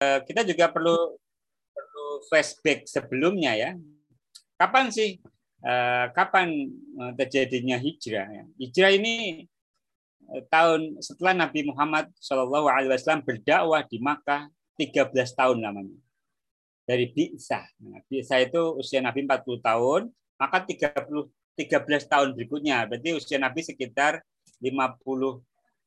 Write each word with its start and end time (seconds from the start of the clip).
eh, 0.00 0.20
kita 0.24 0.42
juga 0.44 0.68
perlu 0.72 1.16
perlu 1.72 2.06
flashback 2.28 2.88
sebelumnya 2.88 3.52
ya. 3.56 3.70
Kapan 4.56 4.88
sih 4.92 5.20
eh, 5.64 6.06
kapan 6.12 6.48
eh, 6.72 7.12
terjadinya 7.16 7.76
hijrah? 7.80 8.28
Ya? 8.28 8.44
Hijrah 8.60 8.92
ini 8.96 9.14
tahun 10.50 10.98
setelah 10.98 11.46
Nabi 11.46 11.70
Muhammad 11.70 12.10
Wasallam 12.18 13.22
berdakwah 13.22 13.86
di 13.86 14.02
Makkah 14.02 14.50
13 14.74 15.14
tahun 15.14 15.62
lamanya 15.62 15.98
dari 16.82 17.10
Bisa. 17.14 17.62
Nah, 17.82 18.02
Bisa 18.10 18.38
itu 18.42 18.74
usia 18.74 18.98
Nabi 18.98 19.22
40 19.22 19.62
tahun, 19.62 20.02
maka 20.34 20.66
30 20.66 21.30
13 21.56 22.04
tahun 22.04 22.36
berikutnya 22.36 22.84
berarti 22.84 23.16
usia 23.16 23.40
Nabi 23.40 23.64
sekitar 23.64 24.20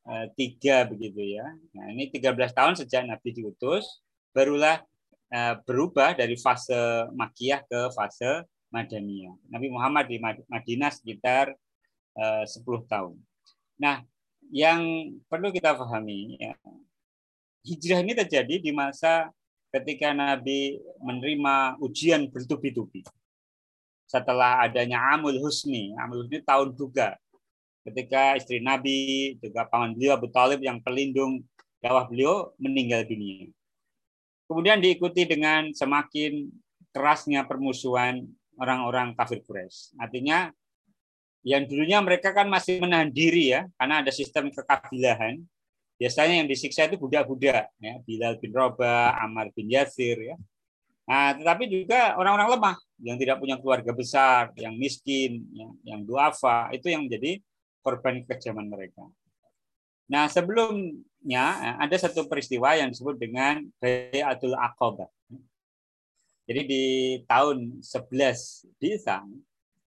53 0.09 0.89
begitu 0.89 1.21
ya. 1.37 1.45
Nah, 1.77 1.85
ini 1.93 2.09
13 2.09 2.33
tahun 2.49 2.73
sejak 2.81 3.05
Nabi 3.05 3.29
diutus 3.29 4.01
barulah 4.33 4.81
eh, 5.29 5.55
berubah 5.61 6.17
dari 6.17 6.33
fase 6.33 7.05
Makiyah 7.13 7.61
ke 7.69 7.93
fase 7.93 8.49
Madaniyah. 8.73 9.37
Nabi 9.49 9.67
Muhammad 9.69 10.09
di 10.09 10.17
Madinah 10.21 10.91
sekitar 10.93 11.53
10 12.17 12.45
eh, 12.45 12.81
tahun. 12.89 13.17
Nah, 13.77 14.01
yang 14.49 15.13
perlu 15.29 15.53
kita 15.53 15.77
pahami 15.77 16.41
ya, 16.41 16.57
hijrah 17.61 18.01
ini 18.01 18.17
terjadi 18.17 18.55
di 18.57 18.71
masa 18.73 19.29
ketika 19.69 20.09
Nabi 20.11 20.81
menerima 21.05 21.77
ujian 21.77 22.25
bertubi-tubi. 22.33 23.05
Setelah 24.09 24.65
adanya 24.65 25.13
Amul 25.13 25.37
Husni, 25.37 25.93
Amul 25.93 26.25
Husni 26.25 26.41
tahun 26.41 26.73
duga. 26.73 27.13
Ketika 27.89 28.37
istri 28.37 28.61
Nabi, 28.61 29.33
juga 29.41 29.65
paman 29.65 29.97
beliau 29.97 30.13
Abu 30.13 30.29
Talib 30.29 30.61
yang 30.61 30.77
pelindung 30.77 31.41
dakwah 31.81 32.05
beliau 32.05 32.53
meninggal 32.61 33.01
dunia. 33.09 33.49
Kemudian 34.45 34.77
diikuti 34.77 35.25
dengan 35.25 35.73
semakin 35.73 36.53
kerasnya 36.93 37.49
permusuhan 37.49 38.29
orang-orang 38.61 39.17
kafir 39.17 39.41
Quraisy. 39.41 39.97
Artinya 39.97 40.53
yang 41.41 41.65
dulunya 41.65 41.97
mereka 42.03 42.35
kan 42.35 42.45
masih 42.51 42.83
menahan 42.83 43.09
diri 43.09 43.55
ya, 43.55 43.65
karena 43.79 44.05
ada 44.05 44.11
sistem 44.13 44.53
kekabilahan. 44.53 45.39
Biasanya 45.99 46.43
yang 46.43 46.47
disiksa 46.47 46.87
itu 46.87 46.95
budak-budak, 46.95 47.67
ya, 47.75 47.93
Bilal 48.07 48.39
bin 48.39 48.55
Robah, 48.55 49.19
Ammar 49.19 49.51
bin 49.51 49.67
Yasir, 49.67 50.15
ya. 50.15 50.35
Nah, 51.09 51.33
tetapi 51.35 51.65
juga 51.65 52.15
orang-orang 52.15 52.53
lemah 52.53 52.77
yang 53.01 53.17
tidak 53.17 53.41
punya 53.41 53.57
keluarga 53.57 53.91
besar, 53.91 54.53
yang 54.55 54.77
miskin, 54.77 55.41
yang, 55.51 55.71
yang 55.81 56.01
duafa, 56.05 56.69
itu 56.69 56.87
yang 56.87 57.03
menjadi 57.09 57.41
korban 57.83 58.23
kekejaman 58.25 58.67
mereka. 58.67 59.03
Nah, 60.09 60.25
sebelumnya 60.25 61.45
eh, 61.61 61.75
ada 61.85 61.95
satu 61.95 62.25
peristiwa 62.25 62.73
yang 62.73 62.89
disebut 62.89 63.15
dengan 63.15 63.61
Bayatul 63.77 64.57
Aqabah. 64.57 65.09
Jadi 66.49 66.61
di 66.65 66.83
tahun 67.29 67.77
11 67.85 68.73
di 68.81 68.97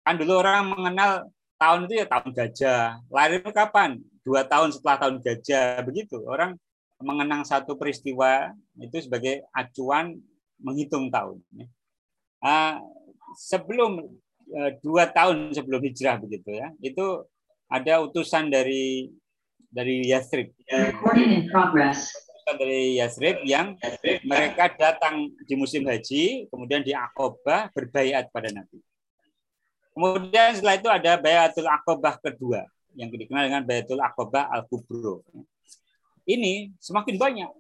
kan 0.04 0.16
dulu 0.20 0.44
orang 0.44 0.76
mengenal 0.76 1.32
tahun 1.56 1.88
itu 1.88 2.04
ya 2.04 2.06
tahun 2.08 2.36
gajah. 2.36 2.84
Lahir 3.08 3.40
itu 3.40 3.52
kapan? 3.56 4.04
Dua 4.28 4.44
tahun 4.44 4.76
setelah 4.76 4.98
tahun 5.00 5.16
gajah. 5.24 5.88
Begitu. 5.88 6.20
Orang 6.28 6.60
mengenang 7.00 7.48
satu 7.48 7.80
peristiwa 7.80 8.52
itu 8.76 9.08
sebagai 9.08 9.48
acuan 9.56 10.20
menghitung 10.60 11.08
tahun. 11.08 11.40
Uh, 12.44 12.76
sebelum 13.40 14.08
uh, 14.52 14.72
dua 14.84 15.08
tahun 15.08 15.56
sebelum 15.56 15.80
hijrah 15.80 16.20
begitu 16.20 16.60
ya, 16.60 16.76
itu 16.84 17.24
ada 17.70 18.02
utusan 18.02 18.50
dari 18.50 19.14
dari 19.70 20.10
Yasrib. 20.10 20.50
Dari 22.50 22.98
Yasrib 22.98 23.46
yang 23.46 23.78
mereka 24.26 24.74
datang 24.74 25.30
di 25.46 25.54
musim 25.54 25.86
haji, 25.86 26.50
kemudian 26.50 26.82
di 26.82 26.98
Aqobah 26.98 27.70
berbaiat 27.78 28.34
pada 28.34 28.50
Nabi. 28.50 28.82
Kemudian 29.94 30.58
setelah 30.58 30.76
itu 30.82 30.90
ada 30.90 31.12
Bayatul 31.22 31.70
Aqobah 31.70 32.18
kedua 32.18 32.66
yang 32.98 33.14
dikenal 33.14 33.46
dengan 33.46 33.62
Bayatul 33.62 34.02
Aqobah 34.02 34.50
Al 34.50 34.66
Kubro. 34.66 35.22
Ini 36.26 36.74
semakin 36.82 37.16
banyak 37.22 37.52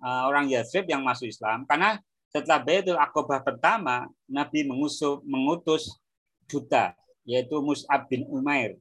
uh, 0.00 0.22
orang 0.24 0.48
Yasrib 0.48 0.88
yang 0.88 1.04
masuk 1.04 1.28
Islam 1.28 1.68
karena 1.68 2.00
setelah 2.32 2.64
Bayatul 2.64 2.96
Aqobah 2.96 3.44
pertama 3.44 4.08
Nabi 4.24 4.64
mengusup, 4.64 5.20
mengutus 5.28 6.00
duta 6.48 6.96
yaitu 7.28 7.60
Mus'ab 7.60 8.08
bin 8.08 8.24
Umair 8.32 8.80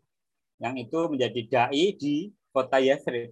yang 0.60 0.76
itu 0.76 1.00
menjadi 1.08 1.42
dai 1.48 1.96
di 1.96 2.30
kota 2.52 2.78
Yathrib. 2.78 3.32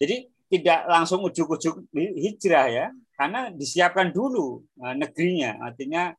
Jadi 0.00 0.28
tidak 0.50 0.88
langsung 0.88 1.22
ujuk-ujuk 1.22 1.92
hijrah 1.94 2.66
ya, 2.66 2.86
karena 3.14 3.52
disiapkan 3.52 4.10
dulu 4.10 4.64
eh, 4.80 4.94
negerinya. 4.96 5.60
Artinya 5.62 6.10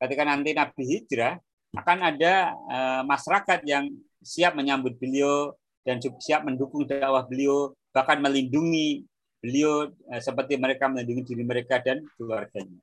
ketika 0.00 0.22
nanti 0.22 0.54
Nabi 0.54 0.82
hijrah 0.86 1.36
akan 1.74 1.98
ada 2.00 2.54
eh, 2.54 3.02
masyarakat 3.04 3.60
yang 3.66 3.90
siap 4.22 4.54
menyambut 4.54 4.96
beliau 4.96 5.52
dan 5.82 5.98
siap 6.00 6.46
mendukung 6.46 6.86
dakwah 6.86 7.26
beliau, 7.26 7.74
bahkan 7.90 8.22
melindungi 8.22 9.04
beliau 9.42 9.90
eh, 10.14 10.22
seperti 10.22 10.56
mereka 10.56 10.88
melindungi 10.88 11.34
diri 11.34 11.44
mereka 11.44 11.82
dan 11.82 12.00
keluarganya. 12.16 12.78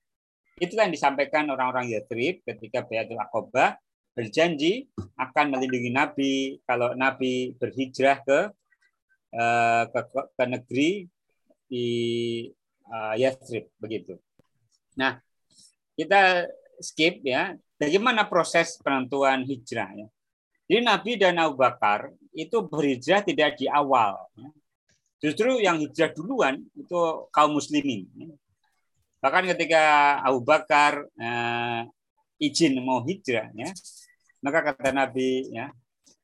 Itulah 0.60 0.86
yang 0.86 0.94
disampaikan 0.94 1.50
orang-orang 1.50 1.90
Yathrib 1.90 2.46
ketika 2.46 2.86
Bayatul 2.86 3.18
Aqobah 3.18 3.74
berjanji 4.14 4.88
akan 5.18 5.58
melindungi 5.58 5.92
Nabi 5.92 6.34
kalau 6.70 6.94
Nabi 6.94 7.58
berhijrah 7.58 8.22
ke 8.22 8.54
Eh, 9.34 9.84
ke, 9.90 10.02
ke 10.14 10.44
negeri 10.46 10.92
di 11.66 11.90
uh, 12.86 13.18
Yathrib 13.18 13.66
begitu. 13.82 14.22
Nah, 14.94 15.18
kita 15.98 16.46
skip 16.78 17.26
ya. 17.26 17.58
Bagaimana 17.82 18.30
proses 18.30 18.78
penentuan 18.78 19.42
hijrah 19.42 19.90
ya? 19.98 20.08
Jadi 20.70 20.80
Nabi 20.86 21.12
dan 21.18 21.42
Abu 21.42 21.58
Bakar 21.58 22.14
itu 22.30 22.62
berhijrah 22.62 23.26
tidak 23.26 23.58
di 23.58 23.66
awal. 23.66 24.22
Ya. 24.38 24.50
Justru 25.18 25.58
yang 25.66 25.82
hijrah 25.82 26.14
duluan 26.14 26.62
itu 26.78 27.26
kaum 27.34 27.58
muslimin. 27.58 28.06
Ya. 28.14 28.30
Bahkan 29.18 29.50
ketika 29.58 29.84
Abu 30.22 30.46
Bakar 30.46 31.10
eh, 31.18 31.90
izin 32.38 32.78
mau 32.86 33.02
hijrah, 33.02 33.50
ya, 33.58 33.74
maka 34.44 34.60
kata 34.76 34.92
Nabi, 34.92 35.50
ya, 35.50 35.72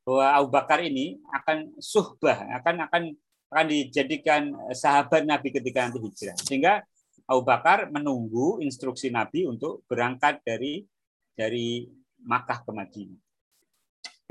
bahwa 0.04 0.26
Abu 0.36 0.48
Bakar 0.52 0.78
ini 0.84 1.16
akan 1.32 1.80
suhbah, 1.80 2.44
akan 2.60 2.86
akan 2.88 3.02
akan 3.50 3.66
dijadikan 3.66 4.54
sahabat 4.70 5.26
Nabi 5.26 5.50
ketika 5.50 5.88
nanti 5.88 5.98
hijrah. 5.98 6.36
Sehingga 6.38 6.84
Abu 7.26 7.42
Bakar 7.42 7.90
menunggu 7.90 8.62
instruksi 8.62 9.10
Nabi 9.10 9.48
untuk 9.48 9.82
berangkat 9.90 10.42
dari 10.46 10.86
dari 11.34 11.88
Makkah 12.22 12.62
ke 12.62 12.70
Madinah. 12.70 13.20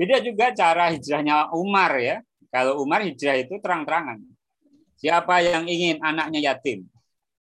Beda 0.00 0.16
juga 0.24 0.54
cara 0.56 0.88
hijrahnya 0.88 1.52
Umar 1.52 1.92
ya. 2.00 2.24
Kalau 2.48 2.80
Umar 2.80 3.04
hijrah 3.04 3.36
itu 3.36 3.60
terang-terangan. 3.60 4.24
Siapa 4.96 5.40
yang 5.44 5.64
ingin 5.64 6.00
anaknya 6.04 6.52
yatim, 6.52 6.84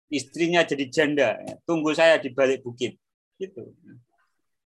istrinya 0.08 0.64
jadi 0.64 0.84
janda, 0.88 1.28
tunggu 1.68 1.92
saya 1.92 2.16
di 2.16 2.32
balik 2.32 2.64
bukit. 2.64 2.96
Gitu. 3.36 3.72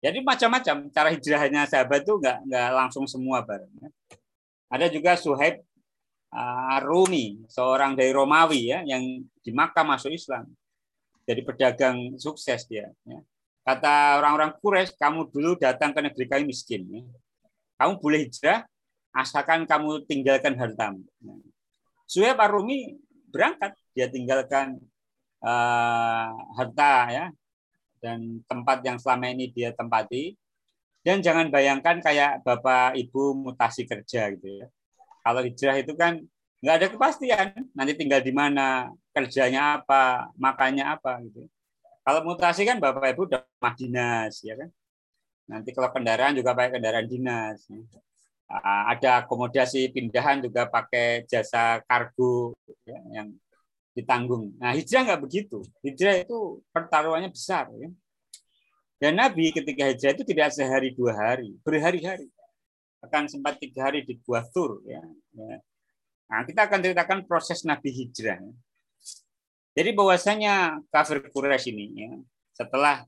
Jadi 0.01 0.21
macam-macam 0.21 0.77
cara 0.93 1.09
hijrahnya 1.09 1.65
sahabat 1.65 2.05
itu 2.05 2.15
nggak 2.21 2.39
nggak 2.47 2.69
langsung 2.77 3.05
semua 3.09 3.41
bareng. 3.41 3.73
Ya. 3.81 3.91
Ada 4.69 4.87
juga 4.93 5.17
Suhaib 5.17 5.65
uh, 6.31 6.79
Rumi, 6.85 7.43
seorang 7.49 7.97
dari 7.97 8.13
Romawi 8.13 8.77
ya 8.77 8.85
yang 8.85 9.03
di 9.25 9.51
Makkah 9.51 9.87
masuk 9.87 10.13
Islam. 10.13 10.45
Jadi 11.27 11.41
pedagang 11.43 12.15
sukses 12.21 12.69
dia. 12.69 12.93
Ya. 13.09 13.21
Kata 13.67 14.23
orang-orang 14.23 14.55
Quraisy, 14.63 14.95
kamu 14.95 15.27
dulu 15.33 15.59
datang 15.59 15.91
ke 15.91 15.99
negeri 15.99 16.25
kami 16.29 16.43
miskin. 16.55 16.87
Ya. 16.87 17.03
Kamu 17.83 17.99
boleh 17.99 18.29
hijrah 18.29 18.63
asalkan 19.17 19.65
kamu 19.65 20.05
tinggalkan 20.05 20.55
hartamu. 20.61 21.03
Suhaib 22.05 22.39
Rumi 22.39 23.01
berangkat, 23.33 23.75
dia 23.97 24.07
tinggalkan 24.13 24.77
uh, 25.41 26.31
harta 26.55 26.93
ya 27.11 27.25
dan 28.03 28.41
tempat 28.47 28.83
yang 28.85 28.97
selama 29.01 29.33
ini 29.33 29.51
dia 29.53 29.73
tempati. 29.73 30.37
Dan 31.07 31.23
jangan 31.23 31.55
bayangkan 31.55 32.03
kayak 32.03 32.43
bapak 32.43 32.99
ibu 32.99 33.31
mutasi 33.33 33.87
kerja 33.87 34.27
gitu 34.35 34.65
ya. 34.65 34.67
Kalau 35.23 35.41
hijrah 35.43 35.79
itu 35.79 35.95
kan 35.95 36.19
nggak 36.59 36.77
ada 36.83 36.89
kepastian. 36.91 37.49
Nanti 37.79 37.95
tinggal 37.95 38.23
di 38.27 38.35
mana, 38.35 38.91
kerjanya 39.15 39.79
apa, 39.79 40.29
makannya 40.35 40.83
apa 40.83 41.23
gitu. 41.23 41.47
Kalau 42.03 42.21
mutasi 42.27 42.67
kan 42.67 42.83
bapak 42.83 43.15
ibu 43.15 43.27
udah 43.31 43.43
rumah 43.43 43.75
dinas 43.79 44.43
ya 44.43 44.59
kan. 44.59 44.71
Nanti 45.47 45.71
kalau 45.71 45.95
kendaraan 45.95 46.35
juga 46.35 46.59
pakai 46.59 46.75
kendaraan 46.79 47.07
dinas. 47.07 47.71
Ya. 47.71 47.79
Ada 48.91 49.27
akomodasi 49.27 49.91
pindahan 49.91 50.39
juga 50.39 50.71
pakai 50.71 51.27
jasa 51.27 51.83
kargo 51.83 52.55
ya, 52.87 52.99
yang 53.11 53.35
ditanggung. 53.97 54.53
Nah 54.61 54.77
hijrah 54.77 55.09
nggak 55.09 55.23
begitu. 55.25 55.65
Hijrah 55.81 56.21
itu 56.21 56.61
pertaruhannya 56.69 57.33
besar. 57.33 57.73
Ya. 57.81 57.89
Dan 59.01 59.17
Nabi 59.17 59.57
ketika 59.57 59.89
hijrah 59.89 60.13
itu 60.13 60.25
tidak 60.29 60.53
sehari 60.53 60.93
dua 60.93 61.17
hari, 61.17 61.57
berhari-hari. 61.65 62.29
Akan 63.01 63.25
sempat 63.29 63.57
tiga 63.57 63.89
hari 63.89 64.05
di 64.05 64.21
Gua 64.21 64.45
Tur. 64.53 64.85
Ya. 64.85 65.01
ya. 65.33 65.57
Nah, 66.27 66.43
kita 66.43 66.67
akan 66.67 66.79
ceritakan 66.83 67.19
proses 67.25 67.63
Nabi 67.63 67.93
hijrah. 67.95 68.43
Jadi 69.77 69.91
bahwasanya 69.93 70.81
kafir 70.89 71.21
Quraisy 71.29 71.69
ini 71.69 72.09
ya, 72.09 72.13
setelah 72.57 73.05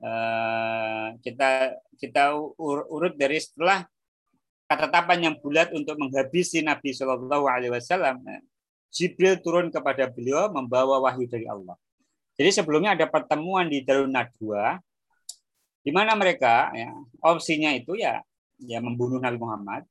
uh, 0.00 1.12
kita 1.20 1.76
kita 2.00 2.32
urut 2.88 3.12
dari 3.20 3.36
setelah 3.36 3.84
ketetapan 4.64 5.28
yang 5.28 5.34
bulat 5.36 5.68
untuk 5.76 6.00
menghabisi 6.00 6.64
Nabi 6.64 6.96
Shallallahu 6.96 7.44
Alaihi 7.44 7.76
Wasallam, 7.76 8.24
ya, 8.24 8.40
Jibril 8.88 9.38
turun 9.44 9.68
kepada 9.68 10.08
beliau 10.08 10.48
membawa 10.48 10.98
wahyu 11.02 11.28
dari 11.28 11.44
Allah. 11.44 11.76
Jadi 12.38 12.50
sebelumnya 12.54 12.94
ada 12.94 13.06
pertemuan 13.10 13.66
di 13.66 13.82
Darun 13.82 14.14
Nadwa, 14.14 14.78
di 15.82 15.90
mana 15.90 16.14
mereka 16.14 16.70
ya, 16.72 16.90
opsinya 17.24 17.74
itu 17.74 17.98
ya 17.98 18.22
ya 18.58 18.82
membunuh 18.82 19.22
Nabi 19.22 19.38
Muhammad 19.38 19.86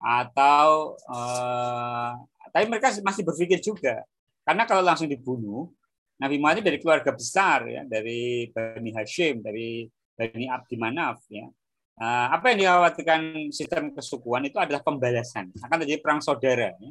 atau 0.00 0.96
uh, 1.08 2.12
tapi 2.52 2.64
mereka 2.68 2.92
masih 3.04 3.24
berpikir 3.24 3.60
juga 3.60 4.04
karena 4.44 4.68
kalau 4.68 4.84
langsung 4.84 5.08
dibunuh, 5.08 5.72
Nabi 6.20 6.36
Muhammad 6.36 6.68
dari 6.68 6.78
keluarga 6.78 7.10
besar 7.16 7.64
ya, 7.64 7.82
dari 7.88 8.52
Bani 8.52 8.92
Hashim, 8.92 9.40
dari 9.40 9.88
Bani 10.14 10.46
Abdi 10.46 10.76
Manaf 10.76 11.24
ya. 11.32 11.48
Uh, 11.94 12.26
apa 12.34 12.52
yang 12.52 12.58
dikhawatirkan 12.66 13.22
sistem 13.54 13.94
kesukuan 13.94 14.44
itu 14.44 14.60
adalah 14.60 14.84
pembalasan. 14.84 15.48
Akan 15.64 15.80
terjadi 15.80 16.02
perang 16.04 16.20
saudara 16.20 16.76
ya. 16.76 16.90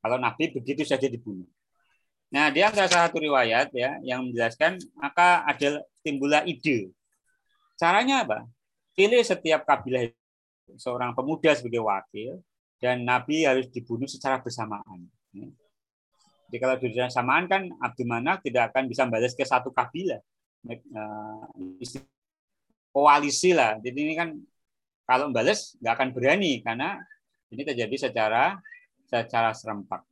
Kalau 0.00 0.16
Nabi 0.16 0.50
begitu 0.52 0.82
saja 0.82 1.06
dibunuh. 1.06 1.46
Nah, 2.30 2.48
dia 2.48 2.70
salah 2.70 3.10
satu 3.10 3.18
riwayat 3.20 3.74
ya 3.74 3.98
yang 4.06 4.30
menjelaskan 4.30 4.78
maka 4.96 5.44
ada 5.44 5.82
timbullah 6.00 6.46
ide. 6.46 6.94
Caranya 7.74 8.24
apa? 8.24 8.46
Pilih 8.94 9.20
setiap 9.20 9.66
kabilah 9.66 10.08
seorang 10.78 11.12
pemuda 11.12 11.50
sebagai 11.58 11.82
wakil 11.82 12.38
dan 12.78 13.02
Nabi 13.02 13.44
harus 13.44 13.66
dibunuh 13.68 14.06
secara 14.06 14.38
bersamaan. 14.38 15.10
Ya. 15.34 15.50
Jadi 16.50 16.56
kalau 16.58 16.76
dunia 16.82 17.06
samaan 17.10 17.46
kan 17.46 17.70
Abdul 17.78 18.10
Manaf 18.10 18.42
tidak 18.42 18.74
akan 18.74 18.90
bisa 18.90 19.06
balas 19.06 19.34
ke 19.34 19.46
satu 19.46 19.70
kabilah. 19.70 20.18
Eh, 20.66 20.78
koalisi 22.90 23.54
lah. 23.54 23.78
Jadi 23.78 23.98
ini 24.02 24.14
kan 24.18 24.34
kalau 25.06 25.30
balas 25.30 25.78
nggak 25.78 25.94
akan 25.94 26.08
berani 26.10 26.58
karena 26.62 26.98
ini 27.50 27.62
terjadi 27.62 28.10
secara 28.10 28.58
secara 29.10 29.50
serempak. 29.50 30.06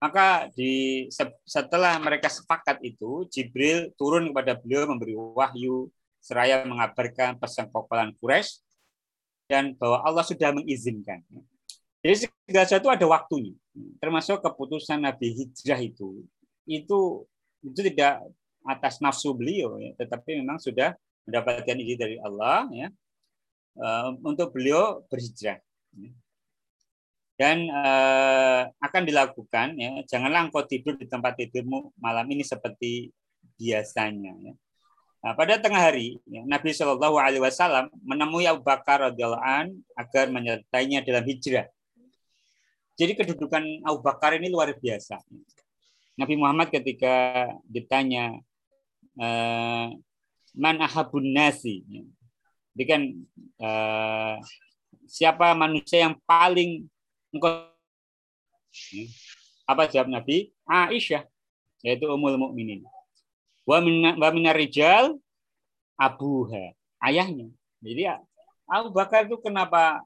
Maka 0.00 0.48
di 0.56 1.04
setelah 1.44 2.00
mereka 2.00 2.32
sepakat 2.32 2.80
itu, 2.80 3.28
Jibril 3.28 3.92
turun 4.00 4.32
kepada 4.32 4.56
beliau 4.56 4.88
memberi 4.88 5.12
wahyu 5.12 5.92
seraya 6.20 6.64
mengabarkan 6.64 7.36
pesan 7.36 7.68
kokolan 7.68 8.16
Quraisy 8.16 8.64
dan 9.44 9.76
bahwa 9.76 10.00
Allah 10.00 10.24
sudah 10.24 10.56
mengizinkan. 10.56 11.20
Jadi 12.00 12.32
segala 12.48 12.64
sesuatu 12.64 12.88
ada 12.88 13.04
waktunya. 13.04 13.52
Termasuk 14.00 14.40
keputusan 14.40 15.04
Nabi 15.04 15.36
Hijrah 15.36 15.80
itu, 15.84 16.24
itu 16.64 17.28
itu 17.60 17.80
tidak 17.92 18.24
atas 18.64 19.04
nafsu 19.04 19.36
beliau, 19.36 19.76
ya, 19.76 19.92
tetapi 20.00 20.40
memang 20.40 20.56
sudah 20.56 20.96
mendapatkan 21.28 21.76
izin 21.76 21.98
dari 22.00 22.16
Allah 22.20 22.64
ya 22.72 22.88
uh, 23.76 24.16
untuk 24.24 24.56
beliau 24.56 25.04
berhijrah. 25.12 25.60
Dan 27.40 27.72
uh, 27.72 28.68
akan 28.84 29.02
dilakukan 29.08 29.72
ya, 29.80 30.04
janganlah 30.04 30.44
engkau 30.44 30.60
tidur 30.68 31.00
di 31.00 31.08
tempat 31.08 31.40
tidurmu 31.40 31.96
malam 31.96 32.28
ini 32.28 32.44
seperti 32.44 33.08
biasanya. 33.56 34.36
Ya. 34.44 34.52
Nah, 35.20 35.32
pada 35.32 35.56
tengah 35.56 35.80
hari, 35.80 36.20
ya, 36.28 36.44
Nabi 36.44 36.76
Shallallahu 36.76 37.16
Alaihi 37.16 37.40
Wasallam 37.40 37.88
menemui 38.04 38.44
Abu 38.44 38.60
Bakar 38.60 39.08
radhiyallahu 39.08 39.72
agar 39.96 40.28
menyertainya 40.28 41.00
dalam 41.00 41.24
hijrah. 41.24 41.64
Jadi 43.00 43.16
kedudukan 43.16 43.64
Abu 43.88 44.04
Bakar 44.04 44.36
ini 44.36 44.52
luar 44.52 44.76
biasa. 44.76 45.24
Nabi 46.20 46.36
Muhammad 46.36 46.68
ketika 46.68 47.48
ditanya 47.64 48.36
eh, 49.16 49.88
man 50.52 50.76
ahabun 50.84 51.32
nasi, 51.32 51.80
jadi 52.76 52.84
kan 52.84 53.02
eh, 53.60 54.36
siapa 55.08 55.56
manusia 55.56 56.04
yang 56.04 56.20
paling 56.28 56.84
apa 59.70 59.82
jawab 59.86 60.08
Nabi? 60.10 60.50
Aisyah, 60.66 61.26
yaitu 61.86 62.06
umul 62.10 62.38
mukminin. 62.38 62.82
Wa 63.66 63.78
minar 64.34 64.56
rijal 64.58 65.18
abuha, 65.94 66.74
ayahnya. 67.02 67.50
Jadi 67.80 68.10
Abu 68.70 68.90
Bakar 68.94 69.26
itu 69.26 69.38
kenapa 69.38 70.02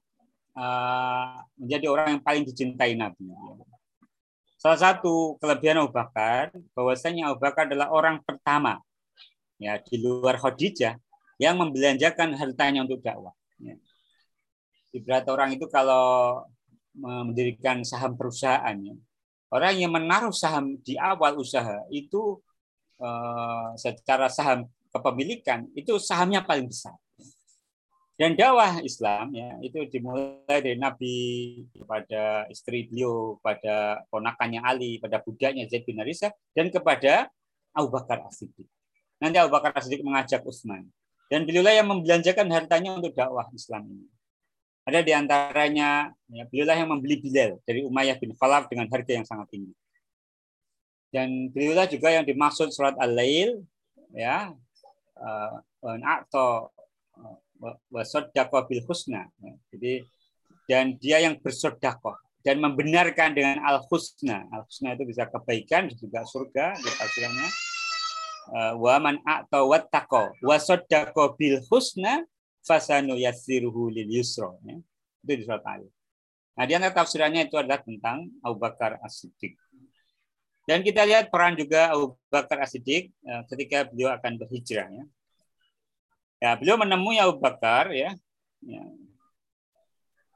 Eh, 0.55 1.35
menjadi 1.59 1.87
orang 1.91 2.09
yang 2.15 2.23
paling 2.23 2.47
dicintai 2.47 2.95
Nabi. 2.95 3.27
Salah 4.55 4.79
satu 4.79 5.35
kelebihan 5.43 5.83
Abu 5.83 5.91
Bakar 5.91 6.55
bahwasanya 6.79 7.35
Abu 7.35 7.43
Bakar 7.43 7.67
adalah 7.67 7.91
orang 7.91 8.23
pertama 8.23 8.79
ya 9.59 9.83
di 9.83 9.99
luar 9.99 10.39
Khadijah 10.39 10.95
yang 11.43 11.59
membelanjakan 11.59 12.39
hartanya 12.39 12.87
untuk 12.87 13.03
dakwah. 13.03 13.35
Ya. 13.59 13.75
Ibarat 14.95 15.27
orang 15.27 15.59
itu 15.59 15.67
kalau 15.67 16.47
mendirikan 16.95 17.83
saham 17.83 18.15
perusahaan, 18.15 18.77
ya, 18.79 18.95
orang 19.51 19.75
yang 19.79 19.93
menaruh 19.95 20.35
saham 20.35 20.79
di 20.83 20.95
awal 20.99 21.39
usaha 21.39 21.83
itu 21.91 22.39
uh, 23.03 23.75
secara 23.75 24.31
saham 24.31 24.71
kepemilikan 24.95 25.67
itu 25.75 25.99
sahamnya 25.99 26.47
paling 26.47 26.71
besar. 26.71 26.95
Dan 28.15 28.39
dakwah 28.39 28.79
Islam 28.79 29.35
ya 29.35 29.59
itu 29.59 29.91
dimulai 29.91 30.63
dari 30.63 30.79
Nabi 30.79 31.15
kepada 31.75 32.47
istri 32.47 32.87
beliau, 32.87 33.43
pada 33.43 34.07
ponakannya 34.07 34.63
Ali, 34.63 35.03
pada 35.03 35.19
budaknya 35.19 35.67
Zaid 35.67 35.83
bin 35.83 35.99
Harithah 35.99 36.31
dan 36.55 36.71
kepada 36.71 37.27
Abu 37.75 37.91
Bakar 37.91 38.23
As-Siddiq. 38.23 38.71
Nanti 39.19 39.43
Abu 39.43 39.51
Bakar 39.51 39.75
As-Siddiq 39.75 40.07
mengajak 40.07 40.47
Utsman 40.47 40.87
dan 41.27 41.43
beliau 41.43 41.67
yang 41.67 41.91
membelanjakan 41.91 42.47
hartanya 42.55 42.95
untuk 42.95 43.19
dakwah 43.19 43.51
Islam 43.51 43.83
ini. 43.91 44.07
Ada 44.85 45.01
di 45.01 45.13
antaranya 45.17 46.13
ya, 46.29 46.45
beliau 46.45 46.69
yang 46.69 46.93
membeli 46.93 47.17
Bilal 47.17 47.57
dari 47.65 47.81
Umayyah 47.89 48.21
bin 48.21 48.37
Khalaf 48.37 48.69
dengan 48.69 48.85
harga 48.93 49.13
yang 49.17 49.25
sangat 49.25 49.49
tinggi. 49.49 49.73
Dan 51.09 51.49
beliau 51.49 51.89
juga 51.89 52.13
yang 52.13 52.27
dimaksud 52.27 52.69
surat 52.75 52.93
Al-Lail 53.01 53.65
ya 54.13 54.53
uh, 55.17 55.57
atau 56.05 56.69
wasodakoh 57.89 58.67
bil 58.69 58.83
husna. 58.85 59.31
Jadi 59.73 60.05
dan 60.65 60.97
dia 60.97 61.21
yang 61.21 61.37
bersodakoh 61.41 62.17
dan 62.45 62.61
membenarkan 62.61 63.33
dengan 63.33 63.65
al 63.65 63.85
husna. 63.89 64.45
Al 64.53 64.69
husna 64.69 64.97
itu 64.97 65.05
bisa 65.09 65.29
kebaikan 65.29 65.89
juga 65.93 66.25
surga 66.25 66.77
di 66.77 66.91
tafsirannya. 66.93 67.49
Eh, 68.45 68.75
wa 68.77 69.01
man 69.01 69.17
atau 69.25 69.73
wattaqo 69.73 70.37
wasodakoh 70.45 71.33
bil 71.41 71.65
husna 71.73 72.29
fasanu 72.65 73.15
yasiruhu 73.21 73.93
lil 73.93 74.09
yusro. 74.09 74.59
Ya. 74.65 74.81
Itu 75.23 75.33
di 75.39 75.45
surat 75.45 75.63
Ali. 75.69 75.89
Nah, 76.55 76.65
di 76.65 76.73
antara 76.73 76.95
tafsirannya 76.95 77.47
itu 77.47 77.61
adalah 77.61 77.83
tentang 77.83 78.31
Abu 78.41 78.57
Bakar 78.57 78.97
As-Siddiq. 79.03 79.59
Dan 80.65 80.81
kita 80.81 81.05
lihat 81.05 81.29
peran 81.29 81.59
juga 81.59 81.93
Abu 81.93 82.17
Bakar 82.33 82.65
As-Siddiq 82.65 83.11
eh, 83.11 83.43
ketika 83.53 83.85
beliau 83.91 84.15
akan 84.17 84.33
berhijrah. 84.41 84.89
Ya. 84.89 85.05
Ya, 86.41 86.51
beliau 86.61 86.77
menemui 86.81 87.21
Abu 87.21 87.41
Bakar 87.41 87.93
ya. 87.93 88.13
ya. 88.65 88.85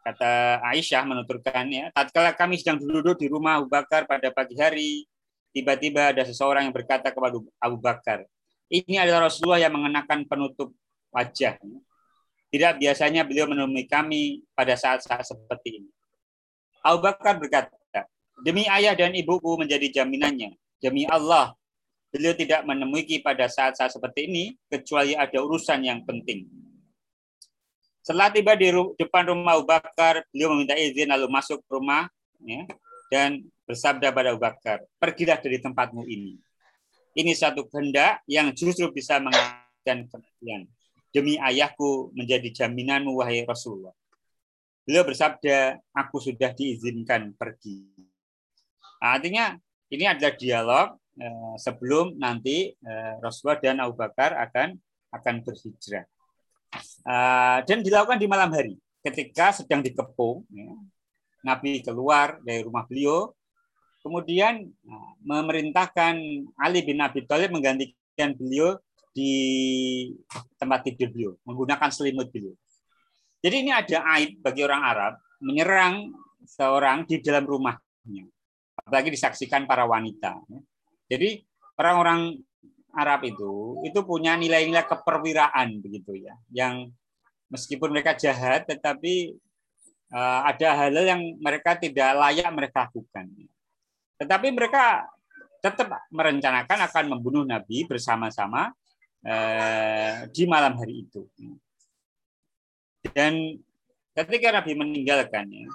Kata 0.09 0.65
Aisyah 0.73 1.05
menuturkan 1.05 1.69
ya, 1.69 1.93
tatkala 1.93 2.33
kami 2.33 2.57
sedang 2.57 2.81
duduk 2.81 3.21
di 3.21 3.29
rumah 3.29 3.61
Abu 3.61 3.69
Bakar 3.69 4.09
pada 4.09 4.33
pagi 4.33 4.57
hari, 4.57 5.05
tiba-tiba 5.53 6.17
ada 6.17 6.25
seseorang 6.25 6.65
yang 6.65 6.73
berkata 6.73 7.13
kepada 7.13 7.37
Abu 7.61 7.77
Bakar, 7.77 8.25
ini 8.73 8.97
adalah 8.97 9.29
Rasulullah 9.29 9.61
yang 9.61 9.77
mengenakan 9.77 10.25
penutup 10.25 10.73
wajah. 11.13 11.61
Tidak 12.49 12.81
biasanya 12.81 13.29
beliau 13.29 13.45
menemui 13.49 13.85
kami 13.85 14.41
pada 14.57 14.73
saat-saat 14.73 15.25
seperti 15.25 15.85
ini. 15.85 15.91
Abu 16.81 17.05
Bakar 17.05 17.37
berkata, 17.37 17.77
demi 18.41 18.65
ayah 18.65 18.97
dan 18.97 19.13
ibuku 19.13 19.61
menjadi 19.61 20.01
jaminannya. 20.01 20.57
Demi 20.79 21.05
Allah, 21.11 21.59
Beliau 22.09 22.33
tidak 22.33 22.65
menemui 22.65 23.21
pada 23.21 23.53
saat-saat 23.53 23.93
seperti 23.93 24.33
ini 24.33 24.45
kecuali 24.73 25.13
ada 25.13 25.45
urusan 25.45 25.85
yang 25.85 26.01
penting. 26.09 26.49
Setelah 28.01 28.33
tiba 28.33 28.57
di 28.57 28.73
depan 28.97 29.29
rumah 29.29 29.61
Abu 29.61 29.69
Bakar, 29.69 30.25
beliau 30.33 30.57
meminta 30.57 30.73
izin 30.73 31.13
lalu 31.13 31.29
masuk 31.29 31.61
ke 31.61 31.69
rumah 31.69 32.09
ya, 32.41 32.65
dan 33.13 33.45
bersabda 33.69 34.09
pada 34.17 34.33
Abu 34.33 34.41
Bakar, 34.41 34.81
pergilah 34.97 35.37
dari 35.37 35.61
tempatmu 35.61 36.09
ini. 36.09 36.41
Ini 37.13 37.33
satu 37.37 37.69
kehendak 37.69 38.25
yang 38.25 38.57
justru 38.57 38.89
bisa 38.89 39.21
mengajarkan 39.21 40.09
kematian. 40.09 40.65
Demi 41.09 41.41
ayahku 41.41 42.13
menjadi 42.13 42.53
jaminanmu, 42.53 43.17
wahai 43.17 43.45
Rasulullah. 43.49 43.97
Beliau 44.85 45.05
bersabda, 45.05 45.81
aku 45.93 46.21
sudah 46.21 46.53
diizinkan 46.53 47.33
pergi. 47.37 47.85
Nah, 49.01 49.17
artinya 49.17 49.57
ini 49.89 50.05
adalah 50.05 50.33
dialog 50.37 50.89
Eh, 51.19 51.55
sebelum 51.59 52.15
nanti 52.15 52.71
eh, 52.71 53.15
Rasulullah 53.19 53.59
dan 53.59 53.83
Abu 53.83 53.99
Bakar 53.99 54.39
akan 54.39 54.79
akan 55.11 55.35
berhijrah. 55.43 56.07
Eh, 57.03 57.59
dan 57.67 57.83
dilakukan 57.83 58.23
di 58.23 58.31
malam 58.31 58.55
hari 58.55 58.79
ketika 59.03 59.51
sedang 59.51 59.83
dikepung. 59.83 60.47
Ya, 60.55 60.71
Nabi 61.43 61.83
keluar 61.83 62.39
dari 62.47 62.63
rumah 62.63 62.87
beliau, 62.87 63.35
kemudian 64.07 64.71
nah, 64.87 65.11
memerintahkan 65.27 66.15
Ali 66.55 66.87
bin 66.87 67.03
Abi 67.03 67.27
Thalib 67.27 67.51
menggantikan 67.51 68.39
beliau 68.39 68.79
di 69.13 69.35
tempat 70.57 70.85
tidur 70.87 71.09
beliau, 71.11 71.33
menggunakan 71.45 71.91
selimut 71.91 72.29
beliau. 72.31 72.55
Jadi 73.39 73.57
ini 73.63 73.71
ada 73.71 74.03
aib 74.19 74.43
bagi 74.43 74.67
orang 74.67 74.83
Arab 74.83 75.15
menyerang 75.39 76.11
seorang 76.43 77.07
di 77.07 77.23
dalam 77.23 77.47
rumahnya. 77.47 78.27
Apalagi 78.79 79.15
disaksikan 79.15 79.67
para 79.69 79.87
wanita. 79.87 80.43
Jadi 81.07 81.43
orang-orang 81.79 82.35
Arab 82.97 83.21
itu 83.29 83.79
itu 83.87 84.01
punya 84.03 84.35
nilai-nilai 84.35 84.83
keperwiraan 84.89 85.79
begitu 85.79 86.19
ya, 86.19 86.35
yang 86.51 86.91
meskipun 87.53 87.95
mereka 87.95 88.17
jahat 88.17 88.67
tetapi 88.67 89.39
uh, 90.13 90.41
ada 90.49 90.75
hal-hal 90.75 91.05
yang 91.17 91.23
mereka 91.39 91.77
tidak 91.77 92.11
layak 92.17 92.49
mereka 92.51 92.89
lakukan. 92.89 93.29
Tetapi 94.19 94.49
mereka 94.51 95.07
tetap 95.59 95.91
merencanakan 96.11 96.79
akan 96.91 97.05
membunuh 97.19 97.43
Nabi 97.47 97.87
bersama-sama 97.87 98.75
uh, 99.25 100.27
di 100.31 100.45
malam 100.45 100.77
hari 100.79 101.07
itu. 101.07 101.27
Dan 103.15 103.59
ketika 104.15 104.55
Nabi 104.55 104.75
meninggalkannya, 104.75 105.67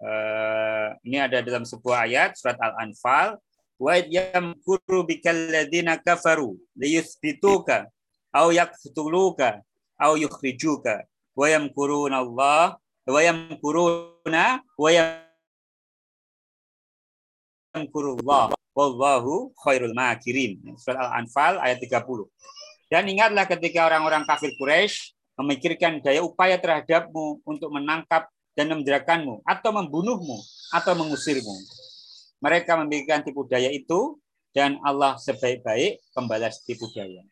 uh, 0.00 0.88
ini 1.04 1.20
ada 1.20 1.44
dalam 1.44 1.64
sebuah 1.64 2.08
ayat 2.08 2.36
surat 2.36 2.56
Al-Anfal, 2.58 3.38
wa 3.80 3.96
yamkuru 3.96 5.08
bikal 5.08 5.48
ladzina 5.48 5.96
kafaru 5.96 6.60
liyuthbituka 6.76 7.88
aw 8.28 8.52
yaqtuluka 8.52 9.64
aw 9.96 10.12
yukhrijuka 10.20 11.08
wa 11.32 11.46
yamkuruna 11.48 12.20
Allah 12.20 12.76
wa 13.08 13.20
yamkuruna 13.24 14.60
wa 14.76 14.90
yamkurullah 17.74 18.54
wallahu 18.74 19.54
khairul 19.62 19.94
makirin. 19.94 20.58
Surat 20.78 21.10
Al-Anfal 21.10 21.58
ayat 21.62 21.78
30. 21.82 22.26
Dan 22.90 23.06
ingatlah 23.06 23.46
ketika 23.46 23.86
orang-orang 23.86 24.26
kafir 24.26 24.50
Quraisy 24.58 25.14
memikirkan 25.38 26.02
daya 26.02 26.20
upaya 26.20 26.58
terhadapmu 26.58 27.40
untuk 27.46 27.70
menangkap 27.70 28.28
dan 28.58 28.66
memenjarakanmu 28.74 29.46
atau 29.46 29.70
membunuhmu 29.70 30.36
atau 30.74 30.92
mengusirmu. 30.98 31.54
Mereka 32.42 32.74
memikirkan 32.82 33.22
tipu 33.22 33.46
daya 33.46 33.70
itu 33.70 34.18
dan 34.50 34.82
Allah 34.82 35.14
sebaik-baik 35.16 36.02
pembalas 36.10 36.60
tipu 36.66 36.90
daya. 36.90 37.22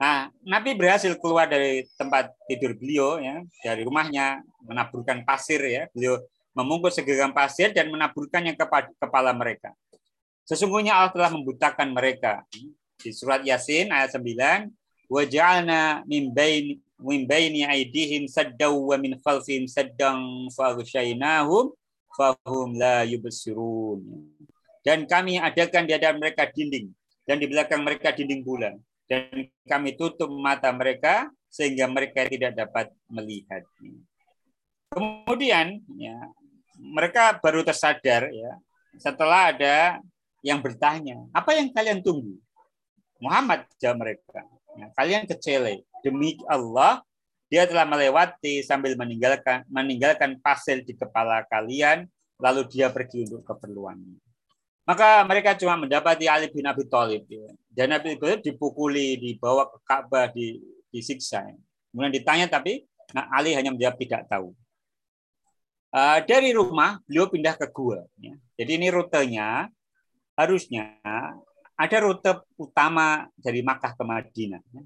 Nah, 0.00 0.32
Nabi 0.48 0.72
berhasil 0.72 1.12
keluar 1.20 1.44
dari 1.44 1.84
tempat 2.00 2.32
tidur 2.48 2.72
beliau 2.72 3.20
ya, 3.20 3.44
dari 3.60 3.84
rumahnya 3.84 4.40
menaburkan 4.64 5.28
pasir 5.28 5.60
ya. 5.60 5.92
Beliau 5.92 6.24
memungkus 6.52 6.98
segenggam 6.98 7.30
pasir 7.30 7.70
dan 7.70 7.88
menaburkannya 7.88 8.58
kepada 8.58 8.90
kepala 8.98 9.30
mereka. 9.34 9.74
Sesungguhnya 10.44 10.98
Allah 10.98 11.14
telah 11.14 11.30
membutakan 11.30 11.94
mereka. 11.94 12.42
Di 13.00 13.14
surat 13.14 13.40
Yasin 13.46 13.94
ayat 13.94 14.12
9, 14.12 14.68
"Wa 15.06 15.22
ja'alna 15.22 16.02
min 16.04 16.34
baini 16.34 16.82
min 17.00 17.24
baini 17.24 17.64
aidihim 17.64 18.28
saddaw 18.28 18.76
wa 18.76 18.96
min 19.00 19.16
khalfihim 19.16 19.64
saddan 19.64 20.48
faghshaynahum 20.52 21.72
fahum 22.12 22.76
la 22.76 23.08
yubsirun. 23.08 24.04
Dan 24.84 25.04
kami 25.04 25.40
adakan 25.40 25.84
di 25.88 25.92
hadapan 25.96 26.20
mereka 26.20 26.48
dinding 26.48 26.92
dan 27.24 27.36
di 27.36 27.46
belakang 27.48 27.84
mereka 27.84 28.12
dinding 28.12 28.44
bulan 28.44 28.80
dan 29.08 29.48
kami 29.68 29.96
tutup 29.96 30.30
mata 30.32 30.72
mereka 30.72 31.28
sehingga 31.50 31.90
mereka 31.90 32.24
tidak 32.30 32.56
dapat 32.56 32.86
melihat. 33.10 33.66
Kemudian 34.90 35.84
ya 35.98 36.16
mereka 36.80 37.36
baru 37.36 37.60
tersadar 37.60 38.32
ya 38.32 38.56
setelah 38.96 39.52
ada 39.52 40.00
yang 40.40 40.58
bertanya, 40.64 41.20
apa 41.36 41.52
yang 41.52 41.68
kalian 41.70 42.00
tunggu? 42.00 42.40
Muhammad 43.20 43.68
jawab 43.76 44.00
mereka, 44.00 44.40
ya, 44.80 44.88
kalian 44.96 45.28
kecele 45.28 45.84
demi 46.00 46.40
Allah 46.48 47.04
dia 47.52 47.68
telah 47.68 47.84
melewati 47.84 48.64
sambil 48.64 48.96
meninggalkan 48.96 49.68
meninggalkan 49.68 50.40
pasir 50.40 50.80
di 50.80 50.96
kepala 50.96 51.44
kalian 51.50 52.08
lalu 52.40 52.64
dia 52.72 52.88
pergi 52.88 53.28
untuk 53.28 53.44
keperluannya. 53.44 54.16
Maka 54.88 55.22
mereka 55.28 55.52
cuma 55.54 55.76
mendapati 55.76 56.26
Ali 56.26 56.48
bin 56.48 56.64
Abi 56.64 56.88
Thalib 56.88 57.28
ya. 57.28 57.52
dan 57.68 57.94
Nabi 57.94 58.16
Thalib 58.16 58.40
dipukuli, 58.40 59.20
dibawa 59.20 59.68
ke 59.68 59.78
Ka'bah, 59.84 60.32
di, 60.32 60.56
disiksa. 60.88 61.44
Ya. 61.46 61.58
Kemudian 61.92 62.10
ditanya 62.16 62.46
tapi 62.48 62.88
nah, 63.12 63.28
Ali 63.30 63.52
hanya 63.52 63.70
menjawab 63.70 64.00
tidak 64.00 64.24
tahu. 64.26 64.56
Uh, 65.90 66.22
dari 66.22 66.54
rumah 66.54 67.02
beliau 67.02 67.26
pindah 67.26 67.58
ke 67.58 67.66
gua. 67.74 68.06
Ya. 68.22 68.38
Jadi 68.54 68.78
ini 68.78 68.94
rutenya 68.94 69.66
harusnya 70.38 71.02
ada 71.74 71.96
rute 71.98 72.46
utama 72.54 73.26
dari 73.34 73.58
Makkah 73.66 73.98
ke 73.98 74.04
Madinah. 74.06 74.62
Ya. 74.70 74.82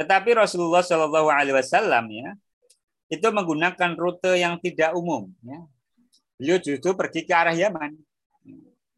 Tetapi 0.00 0.32
Rasulullah 0.32 0.80
Shallallahu 0.80 1.28
Alaihi 1.28 1.52
Wasallam 1.52 2.08
ya 2.08 2.32
itu 3.12 3.28
menggunakan 3.28 4.00
rute 4.00 4.32
yang 4.40 4.56
tidak 4.64 4.96
umum. 4.96 5.28
Ya. 5.44 5.60
Beliau 6.40 6.56
justru 6.56 6.96
pergi 6.96 7.28
ke 7.28 7.36
arah 7.36 7.52
Yaman, 7.52 7.92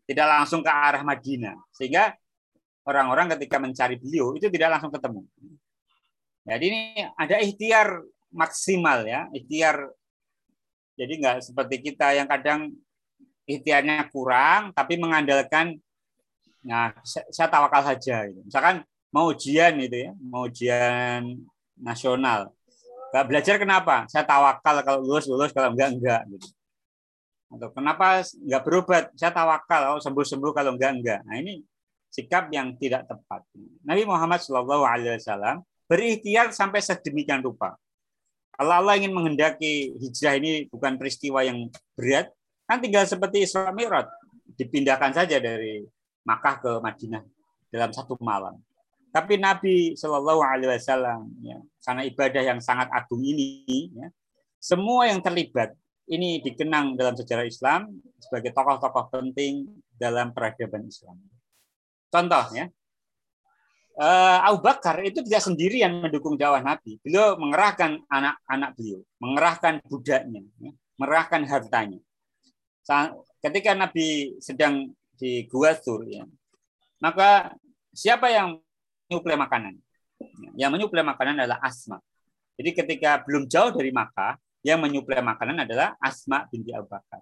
tidak 0.06 0.26
langsung 0.30 0.62
ke 0.62 0.70
arah 0.70 1.02
Madinah, 1.02 1.58
sehingga 1.74 2.14
orang-orang 2.86 3.34
ketika 3.34 3.58
mencari 3.58 3.98
beliau 3.98 4.38
itu 4.38 4.46
tidak 4.46 4.78
langsung 4.78 4.94
ketemu. 4.94 5.26
Jadi 6.46 6.64
ini 6.70 6.82
ada 7.18 7.42
ikhtiar 7.42 7.98
maksimal 8.30 9.02
ya, 9.02 9.26
ikhtiar. 9.34 9.90
Jadi 11.00 11.12
nggak 11.16 11.36
seperti 11.40 11.80
kita 11.80 12.12
yang 12.12 12.28
kadang 12.28 12.68
ikhtiarnya 13.48 14.12
kurang, 14.12 14.76
tapi 14.76 15.00
mengandalkan, 15.00 15.80
nah 16.60 16.92
saya 17.04 17.48
tawakal 17.48 17.80
saja. 17.80 18.28
Gitu. 18.28 18.44
Misalkan 18.44 18.84
mau 19.08 19.32
ujian 19.32 19.74
itu 19.80 19.96
ya, 19.96 20.12
mau 20.20 20.44
ujian 20.44 21.40
nasional. 21.80 22.52
Gak 23.10 23.26
belajar 23.26 23.56
kenapa? 23.58 24.06
Saya 24.06 24.22
tawakal 24.22 24.86
kalau 24.86 25.00
lulus 25.02 25.26
lulus 25.26 25.50
kalau 25.50 25.74
enggak 25.74 25.90
enggak 25.98 26.22
gitu. 26.30 26.46
Atau 27.50 27.68
kenapa 27.74 28.22
enggak 28.22 28.62
berobat? 28.62 29.04
Saya 29.18 29.34
tawakal 29.34 29.80
kalau 29.82 29.98
sembuh 29.98 30.22
sembuh 30.22 30.52
kalau 30.54 30.78
enggak 30.78 30.92
enggak. 30.94 31.20
Nah 31.26 31.34
ini 31.42 31.58
sikap 32.06 32.46
yang 32.54 32.78
tidak 32.78 33.10
tepat. 33.10 33.42
Nabi 33.82 34.06
Muhammad 34.06 34.38
Wasallam 34.46 35.66
berikhtiar 35.90 36.54
sampai 36.54 36.78
sedemikian 36.78 37.42
rupa. 37.42 37.74
Kalau 38.60 38.76
Allah 38.76 39.00
ingin 39.00 39.16
menghendaki 39.16 39.96
hijrah 39.96 40.36
ini 40.36 40.68
bukan 40.68 41.00
peristiwa 41.00 41.40
yang 41.40 41.72
berat, 41.96 42.28
kan 42.68 42.76
tinggal 42.76 43.08
seperti 43.08 43.48
Isra 43.48 43.72
Mi'raj, 43.72 44.04
dipindahkan 44.52 45.16
saja 45.16 45.40
dari 45.40 45.80
Makkah 46.28 46.60
ke 46.60 46.70
Madinah 46.84 47.24
dalam 47.72 47.88
satu 47.88 48.20
malam. 48.20 48.60
Tapi 49.16 49.40
Nabi 49.40 49.96
Shallallahu 49.96 50.44
Alaihi 50.44 50.76
Wasallam, 50.76 51.32
ya, 51.40 51.56
karena 51.80 52.02
ibadah 52.04 52.42
yang 52.44 52.60
sangat 52.60 52.92
agung 52.92 53.24
ini, 53.24 53.96
ya, 53.96 54.12
semua 54.60 55.08
yang 55.08 55.24
terlibat 55.24 55.72
ini 56.04 56.44
dikenang 56.44 57.00
dalam 57.00 57.16
sejarah 57.16 57.48
Islam 57.48 57.88
sebagai 58.20 58.52
tokoh-tokoh 58.52 59.08
penting 59.08 59.72
dalam 59.96 60.36
peradaban 60.36 60.84
Islam. 60.84 61.16
Contohnya, 62.12 62.68
uh, 62.68 62.79
Abu 64.00 64.64
Bakar 64.64 65.04
itu 65.04 65.20
tidak 65.20 65.44
sendirian 65.44 66.00
mendukung 66.00 66.40
dakwah 66.40 66.64
Nabi. 66.64 66.96
Beliau 67.04 67.36
mengerahkan 67.36 68.00
anak-anak 68.08 68.70
beliau, 68.72 69.00
mengerahkan 69.20 69.74
budaknya, 69.84 70.40
ya, 70.56 70.72
mengerahkan 70.96 71.44
hartanya. 71.44 72.00
Ketika 73.44 73.76
Nabi 73.76 74.40
sedang 74.40 74.96
di 75.20 75.44
Gua 75.52 75.76
Sur, 75.76 76.08
ya, 76.08 76.24
maka 77.04 77.52
siapa 77.92 78.32
yang 78.32 78.56
menyuplai 79.08 79.36
makanan. 79.36 79.76
Yang 80.56 80.70
menyuplai 80.72 81.04
makanan 81.04 81.44
adalah 81.44 81.60
Asma. 81.60 82.00
Jadi 82.56 82.70
ketika 82.72 83.20
belum 83.24 83.48
jauh 83.52 83.72
dari 83.72 83.92
Makkah, 83.92 84.40
yang 84.64 84.80
menyuplai 84.80 85.20
makanan 85.20 85.64
adalah 85.64 85.96
Asma 86.00 86.48
binti 86.48 86.72
Abu 86.72 86.88
Bakar. 86.88 87.20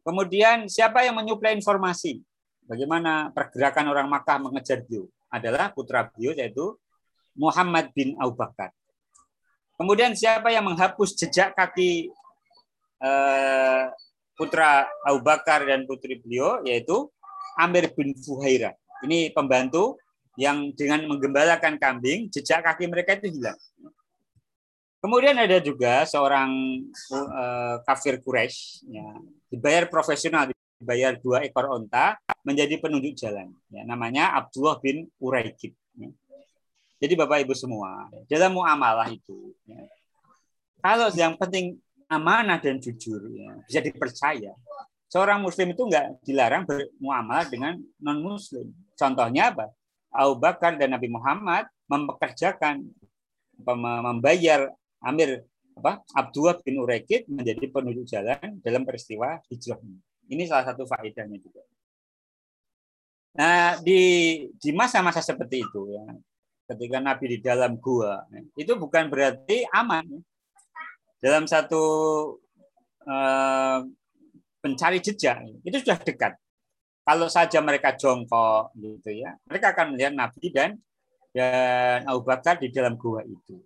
Kemudian 0.00 0.68
siapa 0.68 1.04
yang 1.04 1.16
menyuplai 1.16 1.56
informasi? 1.56 2.20
Bagaimana 2.68 3.32
pergerakan 3.32 3.92
orang 3.92 4.08
Makkah 4.08 4.40
mengejar 4.40 4.84
beliau? 4.84 5.08
Adalah 5.30 5.70
putra 5.70 6.10
beliau 6.10 6.34
yaitu 6.34 6.74
Muhammad 7.38 7.94
bin 7.94 8.18
Abu 8.18 8.34
Bakar. 8.34 8.74
Kemudian 9.78 10.12
siapa 10.12 10.52
yang 10.52 10.68
menghapus 10.68 11.16
jejak 11.16 11.56
kaki 11.56 12.12
eh, 13.00 13.84
putra 14.36 14.84
Abu 15.06 15.24
Bakar 15.24 15.64
dan 15.64 15.88
putri 15.88 16.20
beliau 16.20 16.60
yaitu 16.66 17.08
Amir 17.56 17.88
bin 17.94 18.12
Fuhaira. 18.18 18.76
Ini 19.00 19.32
pembantu 19.32 19.96
yang 20.40 20.72
dengan 20.72 21.04
menggembalakan 21.08 21.76
kambing, 21.76 22.32
jejak 22.32 22.64
kaki 22.64 22.88
mereka 22.88 23.20
itu 23.20 23.40
hilang. 23.40 23.58
Kemudian 25.00 25.36
ada 25.40 25.56
juga 25.64 26.04
seorang 26.04 26.52
uh, 27.08 27.80
kafir 27.88 28.20
Quraisy, 28.20 28.84
ya, 28.84 29.16
dibayar 29.48 29.88
profesional, 29.88 30.52
dibayar 30.80 31.12
dua 31.20 31.44
ekor 31.44 31.68
onta 31.68 32.16
menjadi 32.40 32.80
penunjuk 32.80 33.12
jalan. 33.20 33.52
Ya, 33.68 33.84
namanya 33.84 34.32
Abdullah 34.40 34.80
bin 34.80 35.12
Uraikib. 35.20 35.76
Ya. 35.94 36.08
Jadi 37.00 37.12
Bapak 37.20 37.44
Ibu 37.44 37.52
semua, 37.52 38.08
dalam 38.28 38.56
muamalah 38.56 39.08
itu, 39.12 39.56
ya, 39.64 39.80
kalau 40.80 41.08
yang 41.12 41.36
penting 41.36 41.76
amanah 42.08 42.60
dan 42.60 42.80
jujur, 42.80 43.24
ya, 43.32 43.56
bisa 43.64 43.80
dipercaya, 43.80 44.52
seorang 45.08 45.40
muslim 45.40 45.72
itu 45.72 45.84
nggak 45.84 46.24
dilarang 46.24 46.64
bermuamalah 46.64 47.48
dengan 47.48 47.76
non 48.00 48.20
muslim. 48.20 48.68
Contohnya 48.96 49.52
apa? 49.52 49.72
Abu 50.10 50.42
Bakar 50.42 50.76
dan 50.76 50.92
Nabi 50.92 51.08
Muhammad 51.08 51.70
mempekerjakan 51.86 52.82
membayar 54.04 54.72
Amir 55.00 55.44
apa 55.80 56.04
Abdullah 56.12 56.60
bin 56.60 56.82
Urekit 56.82 57.24
menjadi 57.30 57.64
penduduk 57.72 58.04
jalan 58.04 58.60
dalam 58.60 58.84
peristiwa 58.84 59.40
hijrah 59.48 59.80
ini. 59.80 60.09
Ini 60.30 60.46
salah 60.46 60.70
satu 60.70 60.86
faedahnya 60.86 61.38
juga. 61.42 61.66
Nah, 63.34 63.78
di 63.82 64.00
di 64.58 64.70
masa-masa 64.74 65.22
seperti 65.22 65.62
itu 65.62 65.90
ya, 65.94 66.02
ketika 66.70 66.98
Nabi 67.02 67.24
di 67.34 67.38
dalam 67.42 67.78
gua, 67.78 68.26
itu 68.54 68.72
bukan 68.74 69.10
berarti 69.10 69.66
aman. 69.70 70.06
Dalam 71.20 71.44
satu 71.44 71.82
eh, 73.04 73.78
pencari 74.62 74.98
jejak 75.02 75.46
itu 75.66 75.76
sudah 75.82 75.98
dekat. 76.00 76.32
Kalau 77.00 77.26
saja 77.26 77.58
mereka 77.58 77.96
jongkok 77.98 78.70
gitu 78.78 79.10
ya, 79.10 79.34
mereka 79.50 79.74
akan 79.74 79.94
melihat 79.94 80.14
Nabi 80.14 80.44
dan 80.54 80.70
dan 81.34 82.06
Abu 82.06 82.22
Bakar 82.26 82.58
di 82.58 82.70
dalam 82.70 82.94
gua 82.98 83.22
itu. 83.26 83.58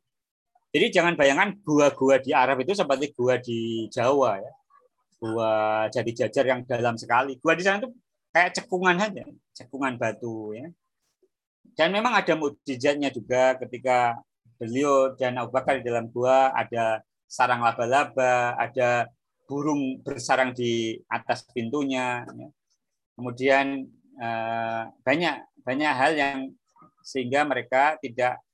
Jadi 0.75 0.87
jangan 0.91 1.15
bayangkan 1.15 1.57
gua-gua 1.63 2.19
di 2.21 2.33
Arab 2.35 2.61
itu 2.65 2.73
seperti 2.77 3.13
gua 3.17 3.37
di 3.41 3.89
Jawa 3.93 4.41
ya. 4.41 4.53
Gua 5.25 5.89
jadi 5.89 6.11
jajar 6.13 6.45
yang 6.45 6.61
dalam 6.69 7.01
sekali. 7.01 7.41
Gua 7.41 7.57
di 7.57 7.65
sana 7.65 7.81
itu 7.81 7.89
kayak 8.29 8.61
cekungan 8.61 9.01
saja, 9.01 9.25
cekungan 9.57 9.97
batu 9.97 10.53
ya. 10.53 10.69
Dan 11.73 11.97
memang 11.97 12.13
ada 12.13 12.37
mujizatnya 12.37 13.09
juga 13.09 13.57
ketika 13.57 14.21
beliau 14.61 15.17
dan 15.17 15.41
Abu 15.41 15.57
Bakar 15.57 15.81
di 15.81 15.89
dalam 15.89 16.13
gua 16.13 16.53
ada 16.53 17.01
sarang 17.25 17.65
laba-laba, 17.65 18.53
ada 18.61 19.09
burung 19.49 20.05
bersarang 20.05 20.53
di 20.53 21.01
atas 21.09 21.49
pintunya. 21.49 22.21
Ya. 22.29 22.49
Kemudian 23.17 23.89
eh, 24.21 24.83
banyak 25.01 25.37
banyak 25.65 25.93
hal 25.97 26.13
yang 26.13 26.39
sehingga 27.01 27.49
mereka 27.49 27.97
tidak 28.05 28.45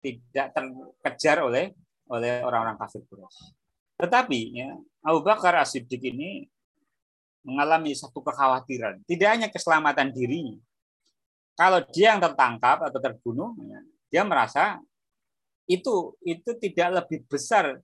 tidak 0.00 0.46
terkejar 0.54 1.42
oleh 1.44 1.74
oleh 2.10 2.42
orang-orang 2.42 2.78
kafir 2.80 3.02
Quraisy. 3.06 3.59
Tetapi 4.00 4.40
ya, 4.56 4.70
Abu 5.04 5.20
Bakar 5.20 5.60
As-Siddiq 5.60 6.00
ini 6.08 6.48
mengalami 7.44 7.92
satu 7.92 8.20
kekhawatiran, 8.20 9.00
tidak 9.04 9.28
hanya 9.32 9.48
keselamatan 9.48 10.12
dirinya. 10.12 10.56
Kalau 11.56 11.84
dia 11.92 12.16
yang 12.16 12.20
tertangkap 12.20 12.88
atau 12.88 13.00
terbunuh, 13.00 13.52
ya, 13.60 13.80
dia 14.08 14.22
merasa 14.24 14.80
itu 15.68 16.16
itu 16.24 16.50
tidak 16.56 17.04
lebih 17.04 17.28
besar, 17.28 17.80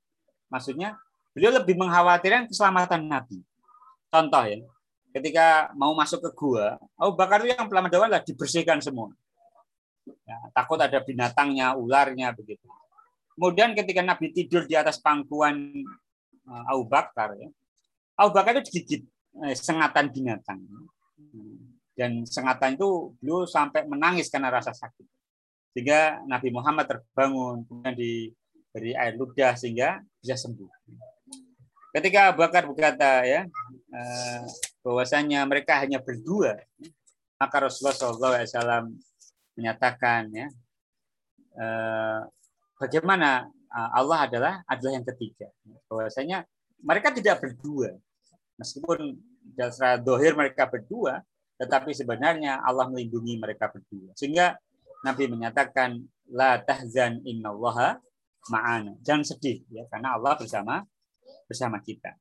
maksudnya 0.49 0.96
beliau 1.37 1.61
lebih 1.61 1.76
mengkhawatirkan 1.76 2.49
keselamatan 2.49 3.04
Nabi. 3.04 3.44
Contoh 4.08 4.44
ya, 4.49 4.56
ketika 5.12 5.73
mau 5.76 5.92
masuk 5.92 6.25
ke 6.25 6.30
gua, 6.32 6.80
Abu 6.96 7.12
Bakar 7.16 7.44
itu 7.44 7.52
yang 7.52 7.68
pertama 7.68 7.92
adalah 7.92 8.25
dibersihkan 8.25 8.80
semua. 8.80 9.12
Ya, 10.25 10.38
takut 10.56 10.80
ada 10.80 11.00
binatangnya, 11.02 11.76
ularnya 11.76 12.32
begitu. 12.32 12.64
Kemudian 13.37 13.76
ketika 13.76 14.00
Nabi 14.00 14.32
tidur 14.32 14.64
di 14.64 14.73
atas 14.73 14.96
pangkuan 14.96 15.85
Abu 16.46 16.86
Bakar, 16.86 17.34
ya, 17.34 17.50
Abu 18.16 18.30
Bakar 18.32 18.56
itu 18.56 18.72
digigit 18.72 19.02
eh, 19.44 19.56
sengatan 19.56 20.08
binatang. 20.08 20.62
Dan 21.96 22.28
sengatan 22.28 22.76
itu 22.76 23.16
beliau 23.20 23.48
sampai 23.48 23.88
menangis 23.88 24.28
karena 24.28 24.52
rasa 24.52 24.72
sakit. 24.72 25.04
Sehingga 25.72 26.24
Nabi 26.24 26.48
Muhammad 26.52 26.88
terbangun, 26.88 27.64
kemudian 27.64 27.96
diberi 27.96 28.92
air 28.96 29.16
ludah 29.16 29.56
sehingga 29.56 30.00
bisa 30.20 30.36
sembuh. 30.36 30.68
Ketika 31.96 32.32
Abu 32.32 32.44
Bakar 32.44 32.68
berkata 32.68 33.24
ya 33.24 33.48
eh, 33.92 34.42
bahwasanya 34.84 35.48
mereka 35.48 35.80
hanya 35.80 36.00
berdua, 36.00 36.56
maka 37.40 37.56
Rasulullah 37.68 38.44
SAW 38.44 38.92
menyatakan 39.56 40.28
ya 40.32 40.48
eh, 41.56 42.21
bagaimana 42.76 43.49
eh, 43.49 43.55
Allah 43.76 44.25
adalah 44.25 44.54
adalah 44.65 44.93
yang 44.97 45.06
ketiga. 45.06 45.52
Bahwasanya 45.89 46.49
mereka 46.80 47.12
tidak 47.12 47.45
berdua. 47.45 47.93
Meskipun 48.56 49.21
secara 49.52 50.00
dohir 50.00 50.32
mereka 50.32 50.65
berdua 50.65 51.21
tetapi 51.56 51.97
sebenarnya 51.97 52.60
Allah 52.60 52.89
melindungi 52.93 53.41
mereka 53.41 53.73
berdua. 53.73 54.12
Sehingga 54.12 54.56
Nabi 55.04 55.25
menyatakan 55.28 55.97
la 56.32 56.60
tahzan 56.60 57.25
innallaha 57.25 57.97
ma'ana. 58.52 58.97
Jangan 59.00 59.25
sedih 59.25 59.65
ya 59.73 59.89
karena 59.89 60.17
Allah 60.21 60.36
bersama 60.36 60.84
bersama 61.49 61.80
kita. 61.80 62.12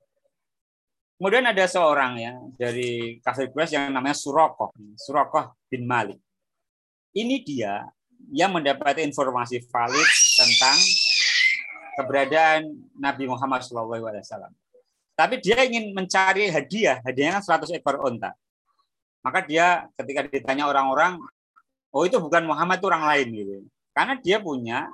Kemudian 1.16 1.48
ada 1.48 1.64
seorang 1.64 2.20
ya 2.20 2.34
dari 2.60 3.20
kafir 3.24 3.48
Quraisy 3.48 3.80
yang 3.80 3.96
namanya 3.96 4.16
Surakoh, 4.20 4.76
Surakoh 5.00 5.56
bin 5.72 5.88
Malik. 5.88 6.20
Ini 7.16 7.40
dia 7.48 7.88
yang 8.36 8.52
mendapat 8.52 9.00
informasi 9.00 9.64
valid 9.72 10.10
tentang 10.36 10.76
keberadaan 11.96 12.76
Nabi 13.00 13.26
Muhammad 13.26 13.64
SAW. 13.64 14.52
Tapi 15.16 15.40
dia 15.40 15.64
ingin 15.64 15.96
mencari 15.96 16.52
hadiah, 16.52 17.00
hadiahnya 17.02 17.40
100 17.40 17.72
ekor 17.80 18.04
onta. 18.04 18.36
Maka 19.24 19.42
dia 19.48 19.88
ketika 19.96 20.28
ditanya 20.28 20.68
orang-orang, 20.68 21.18
oh 21.96 22.04
itu 22.04 22.20
bukan 22.20 22.44
Muhammad 22.44 22.84
itu 22.84 22.88
orang 22.92 23.06
lain 23.08 23.28
gitu. 23.32 23.56
Karena 23.96 24.14
dia 24.20 24.38
punya 24.44 24.92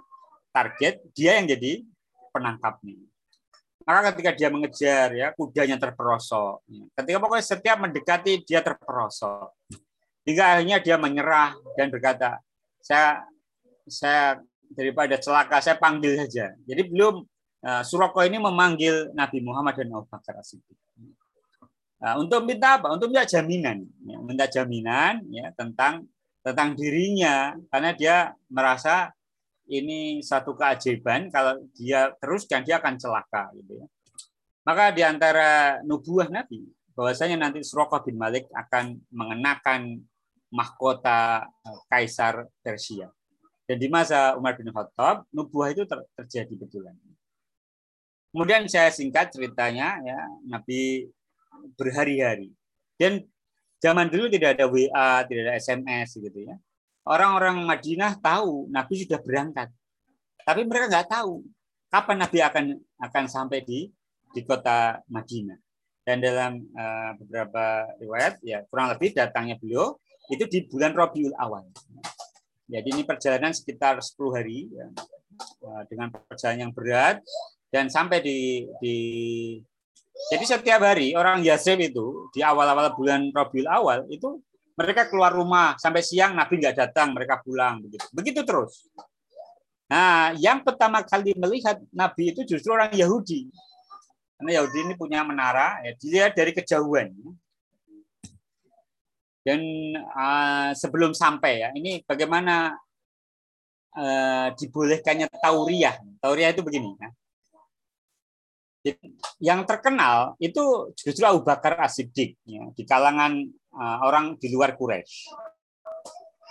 target, 0.53 1.01
dia 1.17 1.41
yang 1.41 1.49
jadi 1.49 1.81
penangkapnya. 2.29 3.01
Maka 3.81 4.13
ketika 4.13 4.31
dia 4.37 4.47
mengejar 4.53 5.09
ya 5.17 5.33
kudanya 5.33 5.81
terperosok. 5.81 6.61
Ketika 6.93 7.17
pokoknya 7.17 7.45
setiap 7.45 7.77
mendekati 7.81 8.45
dia 8.45 8.61
terperosok. 8.61 9.57
Hingga 10.21 10.43
akhirnya 10.53 10.77
dia 10.77 10.95
menyerah 11.01 11.57
dan 11.73 11.89
berkata, 11.89 12.37
saya 12.77 13.25
saya 13.89 14.37
daripada 14.75 15.15
celaka 15.19 15.59
saya 15.59 15.77
panggil 15.77 16.17
saja. 16.17 16.55
Jadi 16.63 16.81
belum 16.91 17.23
uh, 17.65 17.83
Suroko 17.83 18.23
ini 18.25 18.37
memanggil 18.41 19.11
Nabi 19.13 19.39
Muhammad 19.43 19.77
dan 19.77 19.93
Abu 19.93 20.07
Bakar 20.07 20.39
As-Siddiq. 20.39 20.77
Uh, 22.01 22.15
untuk 22.17 22.41
minta 22.43 22.81
apa? 22.81 22.89
Untuk 22.89 23.13
minta 23.13 23.29
jaminan, 23.29 23.85
ya, 24.07 24.17
minta 24.19 24.45
jaminan 24.49 25.21
ya 25.29 25.53
tentang 25.53 26.09
tentang 26.41 26.73
dirinya 26.73 27.53
karena 27.69 27.93
dia 27.93 28.15
merasa 28.49 29.13
ini 29.69 30.19
satu 30.25 30.57
keajaiban 30.57 31.29
kalau 31.29 31.61
dia 31.77 32.09
teruskan 32.17 32.65
dia 32.65 32.81
akan 32.81 32.97
celaka 32.97 33.53
gitu 33.53 33.85
ya. 33.85 33.87
Maka 34.65 34.93
di 34.93 35.01
antara 35.05 35.81
nubuah 35.85 36.29
Nabi 36.29 36.65
bahwasanya 36.97 37.37
nanti 37.37 37.61
Suroko 37.61 38.01
bin 38.03 38.17
Malik 38.17 38.49
akan 38.51 38.99
mengenakan 39.13 40.01
mahkota 40.51 41.47
eh, 41.63 41.81
kaisar 41.87 42.45
Persia. 42.59 43.07
Dan 43.71 43.79
di 43.79 43.87
masa 43.87 44.35
Umar 44.35 44.59
bin 44.59 44.67
Khattab, 44.67 45.23
nubuah 45.31 45.71
itu 45.71 45.87
ter 45.87 46.03
terjadi 46.19 46.59
betulan. 46.59 46.91
Kemudian 48.35 48.67
saya 48.67 48.91
singkat 48.91 49.31
ceritanya, 49.31 49.95
ya 50.03 50.19
Nabi 50.43 51.07
berhari-hari. 51.79 52.51
Dan 52.99 53.23
zaman 53.79 54.11
dulu 54.11 54.27
tidak 54.27 54.59
ada 54.59 54.67
WA, 54.67 55.23
tidak 55.23 55.41
ada 55.47 55.53
SMS 55.55 56.19
gitu 56.19 56.35
ya. 56.35 56.59
Orang-orang 57.07 57.63
Madinah 57.63 58.19
tahu 58.19 58.67
Nabi 58.67 59.07
sudah 59.07 59.23
berangkat, 59.23 59.71
tapi 60.43 60.67
mereka 60.67 60.91
nggak 60.91 61.07
tahu 61.07 61.39
kapan 61.87 62.17
Nabi 62.27 62.37
akan 62.43 62.65
akan 63.07 63.23
sampai 63.31 63.63
di 63.63 63.87
di 64.35 64.41
kota 64.43 64.99
Madinah. 65.07 65.55
Dan 66.03 66.19
dalam 66.19 66.59
uh, 66.75 67.15
beberapa 67.23 67.87
riwayat, 68.03 68.43
ya 68.43 68.67
kurang 68.67 68.91
lebih 68.91 69.15
datangnya 69.15 69.55
beliau 69.55 69.95
itu 70.27 70.43
di 70.43 70.59
bulan 70.67 70.91
Rabiul 70.91 71.39
Awal. 71.39 71.71
Jadi 72.71 72.87
ini 72.87 73.03
perjalanan 73.03 73.51
sekitar 73.51 73.99
10 73.99 74.15
hari 74.31 74.71
ya, 74.71 74.87
dengan 75.91 76.07
perjalanan 76.07 76.71
yang 76.71 76.73
berat 76.73 77.19
dan 77.67 77.91
sampai 77.91 78.23
di, 78.23 78.67
di 78.79 78.97
jadi 80.31 80.43
setiap 80.45 80.79
hari 80.79 81.11
orang 81.17 81.43
Yasrib 81.43 81.81
itu 81.81 82.31
di 82.31 82.39
awal-awal 82.39 82.93
bulan 82.95 83.31
Rabiul 83.35 83.67
Awal 83.67 84.07
itu 84.07 84.39
mereka 84.75 85.11
keluar 85.11 85.35
rumah 85.35 85.75
sampai 85.75 85.99
siang 85.99 86.31
Nabi 86.31 86.61
nggak 86.61 86.77
datang 86.77 87.11
mereka 87.11 87.43
pulang 87.43 87.83
begitu. 87.83 88.05
Begitu 88.15 88.39
terus. 88.47 88.87
Nah 89.91 90.31
yang 90.39 90.63
pertama 90.63 91.03
kali 91.03 91.35
melihat 91.35 91.79
Nabi 91.91 92.31
itu 92.31 92.47
justru 92.47 92.71
orang 92.71 92.93
Yahudi. 92.95 93.51
Karena 94.39 94.61
Yahudi 94.61 94.77
ini 94.89 94.93
punya 94.95 95.21
menara 95.27 95.81
ya 95.83 95.91
dilihat 95.99 96.31
dari 96.37 96.51
kejauhan 96.55 97.11
dan 99.41 99.59
uh, 100.13 100.69
sebelum 100.77 101.17
sampai 101.17 101.65
ya, 101.65 101.69
ini 101.73 102.05
bagaimana 102.05 102.77
uh, 103.97 104.47
dibolehkannya 104.53 105.27
tauriah. 105.41 105.97
Tauriah 106.21 106.53
itu 106.53 106.61
begini. 106.61 106.93
Ya. 106.97 107.09
Yang 109.37 109.61
terkenal 109.69 110.33
itu 110.41 110.89
justru 110.97 111.21
Abu 111.25 111.45
Bakar 111.45 111.77
As-Siddiq 111.77 112.37
ya, 112.45 112.69
di 112.73 112.83
kalangan 112.85 113.45
uh, 113.77 113.97
orang 114.05 114.37
di 114.41 114.49
luar 114.49 114.73
Quraisy. 114.73 115.29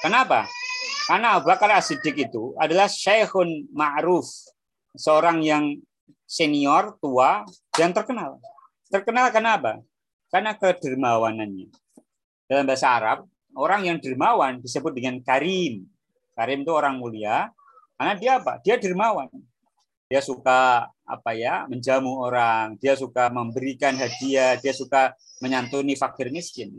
Kenapa? 0.01 0.47
Karena 1.11 1.39
Abu 1.39 1.51
Bakar 1.51 1.75
As-Siddiq 1.75 2.31
itu 2.31 2.55
adalah 2.55 2.87
syekhun 2.87 3.67
ma'ruf, 3.75 4.31
seorang 4.95 5.43
yang 5.43 5.75
senior, 6.23 6.95
tua, 7.03 7.43
dan 7.75 7.91
terkenal. 7.91 8.39
Terkenal 8.87 9.35
kenapa? 9.35 9.83
Karena 10.31 10.55
kedermawanannya. 10.55 11.67
Dalam 12.51 12.67
bahasa 12.67 12.91
Arab, 12.91 13.31
orang 13.55 13.87
yang 13.87 14.03
dermawan 14.03 14.59
disebut 14.59 14.91
dengan 14.91 15.23
karim. 15.23 15.87
Karim 16.35 16.67
itu 16.67 16.73
orang 16.75 16.99
mulia. 16.99 17.55
Karena 17.95 18.19
dia 18.19 18.43
apa? 18.43 18.59
Dia 18.59 18.75
dermawan. 18.75 19.31
Dia 20.11 20.19
suka 20.19 20.91
apa 21.07 21.31
ya 21.39 21.71
menjamu 21.71 22.19
orang, 22.19 22.75
dia 22.83 22.99
suka 22.99 23.31
memberikan 23.31 23.95
hadiah, 23.95 24.59
dia 24.59 24.75
suka 24.75 25.15
menyantuni 25.39 25.95
fakir 25.95 26.35
miskin. 26.35 26.75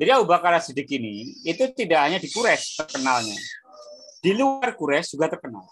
Jadi 0.00 0.08
Abu 0.08 0.24
Bakar 0.24 0.56
Siddiq 0.64 0.88
ini 0.96 1.36
itu 1.44 1.68
tidak 1.76 2.00
hanya 2.08 2.16
di 2.16 2.32
Quraisy 2.32 2.80
terkenalnya. 2.80 3.36
Di 4.24 4.32
luar 4.32 4.72
Quraisy 4.72 5.20
juga 5.20 5.28
terkenal. 5.36 5.68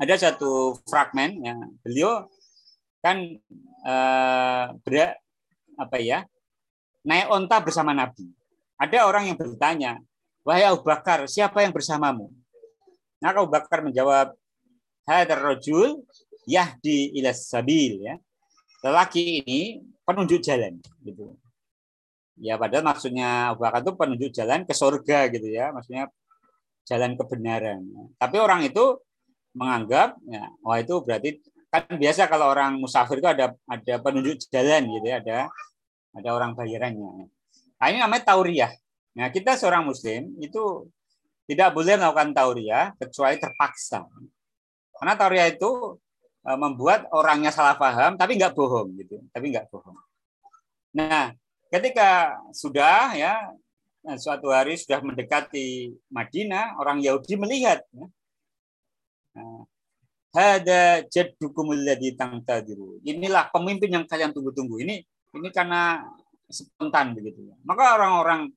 Ada 0.00 0.32
satu 0.32 0.80
fragmen 0.88 1.44
ya, 1.44 1.52
beliau 1.84 2.24
kan 3.04 3.20
eh, 3.84 4.64
ber, 4.80 4.94
apa 5.76 5.96
ya 6.00 6.24
naik 7.04 7.28
onta 7.28 7.60
bersama 7.60 7.92
Nabi. 7.92 8.37
Ada 8.78 9.10
orang 9.10 9.26
yang 9.26 9.36
bertanya, 9.36 9.98
wahai 10.46 10.70
Abu 10.70 10.86
Bakar, 10.86 11.26
siapa 11.26 11.66
yang 11.66 11.74
bersamamu? 11.74 12.30
Nah, 13.18 13.34
Abu 13.34 13.50
Bakar 13.50 13.82
menjawab, 13.82 14.38
hadar 15.02 15.40
rojul 15.42 16.06
yahdi 16.46 17.10
ilas 17.18 17.48
sabil 17.48 18.04
ya. 18.04 18.14
Lelaki 18.84 19.42
ini 19.42 19.82
penunjuk 20.06 20.38
jalan 20.44 20.78
gitu. 21.02 21.34
Ya 22.38 22.54
padahal 22.54 22.86
maksudnya 22.86 23.50
Abu 23.50 23.66
Bakar 23.66 23.82
itu 23.82 23.92
penunjuk 23.98 24.30
jalan 24.30 24.62
ke 24.62 24.70
surga 24.70 25.26
gitu 25.34 25.48
ya, 25.50 25.74
maksudnya 25.74 26.06
jalan 26.86 27.18
kebenaran. 27.18 27.82
Tapi 28.14 28.36
orang 28.38 28.62
itu 28.62 29.02
menganggap 29.58 30.14
ya, 30.30 30.46
wah 30.62 30.78
itu 30.78 31.02
berarti 31.02 31.42
kan 31.68 31.84
biasa 31.98 32.30
kalau 32.30 32.48
orang 32.48 32.78
musafir 32.78 33.18
itu 33.18 33.28
ada 33.28 33.52
ada 33.66 33.94
penunjuk 33.98 34.38
jalan 34.48 34.86
gitu 34.86 35.06
ya, 35.10 35.18
ada 35.18 35.38
ada 36.14 36.28
orang 36.30 36.54
bayarannya. 36.54 37.26
Nah, 37.78 37.86
ini 37.90 37.98
namanya 38.02 38.34
tauriah. 38.34 38.72
Nah, 39.14 39.30
kita 39.30 39.54
seorang 39.54 39.86
muslim 39.86 40.34
itu 40.42 40.86
tidak 41.48 41.72
boleh 41.72 41.96
melakukan 41.96 42.30
tauriah 42.34 42.92
kecuali 42.98 43.38
terpaksa. 43.40 44.04
Karena 44.98 45.14
tauriah 45.14 45.48
itu 45.48 45.96
e, 46.42 46.50
membuat 46.58 47.06
orangnya 47.14 47.54
salah 47.54 47.78
paham 47.78 48.18
tapi 48.18 48.36
nggak 48.36 48.52
bohong 48.52 48.98
gitu, 48.98 49.22
tapi 49.30 49.54
nggak 49.54 49.70
bohong. 49.70 49.96
Nah, 50.98 51.32
ketika 51.70 52.36
sudah 52.50 53.14
ya 53.14 53.34
suatu 54.18 54.50
hari 54.50 54.76
sudah 54.76 55.00
mendekati 55.00 55.94
Madinah, 56.10 56.76
orang 56.76 56.98
Yahudi 57.00 57.38
melihat 57.38 57.80
ya, 57.94 58.06
nah, 59.38 59.62
Hada 60.28 61.02
jaddukumul 61.08 61.82
ladzi 61.82 62.12
tangtadiru. 62.12 63.00
Inilah 63.00 63.48
pemimpin 63.48 63.88
yang 63.90 64.04
kalian 64.04 64.30
tunggu-tunggu. 64.30 64.76
Ini 64.84 65.00
ini 65.34 65.48
karena 65.48 66.04
spontan 66.48 67.12
begitu. 67.14 67.44
Maka 67.62 68.00
orang-orang 68.00 68.50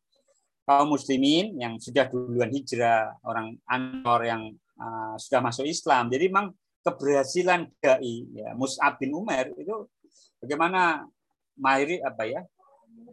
kaum 0.66 0.88
muslimin 0.96 1.60
yang 1.60 1.76
sudah 1.78 2.08
duluan 2.08 2.50
hijrah, 2.50 3.20
orang 3.28 3.60
Anwar 3.68 4.24
yang 4.24 4.56
uh, 4.80 5.16
sudah 5.20 5.44
masuk 5.44 5.68
Islam. 5.68 6.08
Jadi 6.08 6.32
memang 6.32 6.56
keberhasilan 6.82 7.70
dai 7.78 8.26
ya 8.34 8.58
Mus'ab 8.58 8.98
bin 8.98 9.14
Umar 9.14 9.54
itu 9.54 9.86
bagaimana 10.42 11.06
mahiri 11.54 12.02
apa 12.02 12.26
ya 12.26 12.42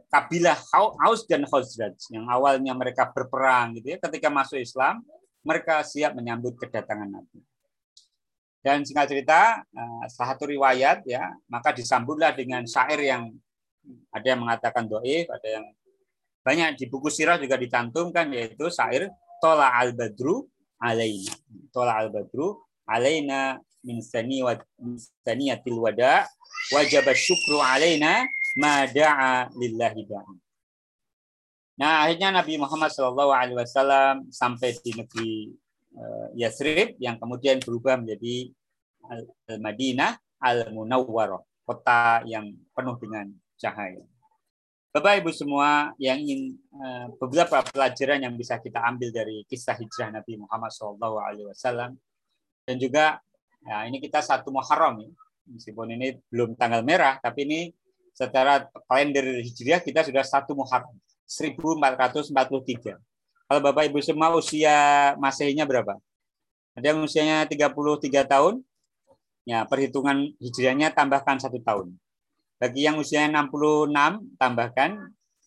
kabilah 0.09 0.57
Aus 1.05 1.29
dan 1.29 1.45
Khazraj 1.45 2.01
yang 2.09 2.25
awalnya 2.33 2.73
mereka 2.73 3.13
berperang 3.13 3.77
gitu 3.77 3.93
ya 3.93 3.99
ketika 4.01 4.33
masuk 4.33 4.57
Islam 4.57 5.05
mereka 5.45 5.85
siap 5.85 6.17
menyambut 6.17 6.57
kedatangan 6.57 7.09
Nabi. 7.09 7.41
Dan 8.59 8.83
singkat 8.83 9.07
cerita, 9.09 9.63
eh, 9.63 10.05
salah 10.11 10.35
satu 10.35 10.51
riwayat 10.51 11.07
ya, 11.07 11.31
maka 11.47 11.71
disambutlah 11.71 12.35
dengan 12.35 12.67
syair 12.67 13.01
yang 13.01 13.31
ada 14.13 14.27
yang 14.27 14.41
mengatakan 14.45 14.85
doif, 14.89 15.27
ada 15.29 15.49
yang 15.49 15.67
banyak 16.45 16.81
di 16.81 16.85
buku 16.89 17.13
sirah 17.13 17.37
juga 17.37 17.61
dicantumkan 17.61 18.33
yaitu 18.33 18.73
syair 18.73 19.13
Tola 19.39 19.71
al 19.75 19.93
Badru 19.95 20.49
alaina. 20.81 21.35
Tola 21.71 22.01
al 22.01 22.09
Badru 22.11 22.59
alaina 22.89 23.61
min 23.85 24.03
sani 24.03 24.43
wa 24.43 24.57
saniyatil 25.23 25.79
wada 25.79 26.27
wajib 26.75 27.07
syukru 27.15 27.63
alaina 27.63 28.27
ma 28.59 28.89
da'a 28.89 29.53
lillahi 29.55 30.03
da'a. 30.09 30.33
Nah, 31.79 32.03
akhirnya 32.03 32.35
Nabi 32.35 32.59
Muhammad 32.59 32.91
wasallam 33.55 34.27
sampai 34.35 34.75
di 34.83 34.91
negeri 34.99 35.55
uh, 35.95 36.27
Yathrib 36.35 36.99
yang 36.99 37.23
kemudian 37.23 37.63
berubah 37.63 38.03
menjadi 38.03 38.51
Al-Madinah 39.47 40.19
Al-Munawwarah, 40.43 41.39
kota 41.63 42.27
yang 42.27 42.51
penuh 42.75 42.99
dengan 42.99 43.31
cahaya. 43.59 44.03
Bapak 44.89 45.21
Ibu 45.21 45.31
semua 45.37 45.93
yang 46.01 46.17
ingin 46.17 46.57
uh, 46.73 47.13
beberapa 47.21 47.61
pelajaran 47.61 48.25
yang 48.25 48.35
bisa 48.39 48.57
kita 48.57 48.81
ambil 48.89 49.13
dari 49.13 49.45
kisah 49.45 49.77
hijrah 49.77 50.09
Nabi 50.09 50.41
Muhammad 50.41 50.73
SAW 50.73 51.93
dan 52.65 52.77
juga 52.81 53.21
ya, 53.69 53.85
ini 53.85 54.01
kita 54.01 54.25
satu 54.25 54.49
Muharram 54.49 55.05
ya. 55.05 55.11
meskipun 55.49 55.93
ini 55.93 56.17
belum 56.33 56.57
tanggal 56.57 56.81
merah 56.81 57.21
tapi 57.21 57.45
ini 57.45 57.61
secara 58.17 58.67
kalender 58.91 59.45
Hijriah 59.45 59.79
kita 59.85 60.03
sudah 60.03 60.27
satu 60.27 60.59
Muharram 60.59 60.99
1443. 61.29 62.99
Kalau 63.49 63.61
Bapak 63.63 63.85
Ibu 63.87 64.03
semua 64.03 64.33
usia 64.35 65.15
Masehinya 65.21 65.69
berapa? 65.69 65.95
Ada 66.75 66.91
yang 66.91 67.07
usianya 67.07 67.47
33 67.47 68.27
tahun, 68.27 68.65
ya 69.47 69.63
perhitungan 69.69 70.35
Hijriahnya 70.43 70.91
tambahkan 70.91 71.39
satu 71.39 71.63
tahun. 71.63 71.95
Bagi 72.59 72.87
yang 72.87 72.99
usianya 72.99 73.47
66, 73.47 74.35
tambahkan 74.35 74.91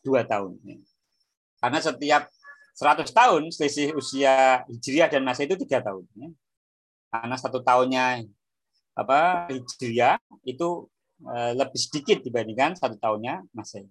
dua 0.02 0.24
tahun. 0.24 0.58
Karena 1.60 1.80
setiap 1.84 2.32
100 2.74 3.12
tahun 3.12 3.41
selisih 3.52 3.93
usia 3.93 4.63
Hijriah 4.65 5.12
dan 5.12 5.28
Masehi 5.28 5.45
itu 5.45 5.60
tiga 5.67 5.84
tahun. 5.84 6.08
Karena 7.12 7.36
satu 7.36 7.60
tahunnya 7.60 8.24
apa 8.95 9.52
Hijriah 9.52 10.17
itu 10.47 10.88
Eh, 11.21 11.54
lebih 11.54 11.78
sedikit 11.78 12.17
dibandingkan 12.26 12.74
satu 12.74 12.97
tahunnya 12.97 13.45
Masehi. 13.54 13.86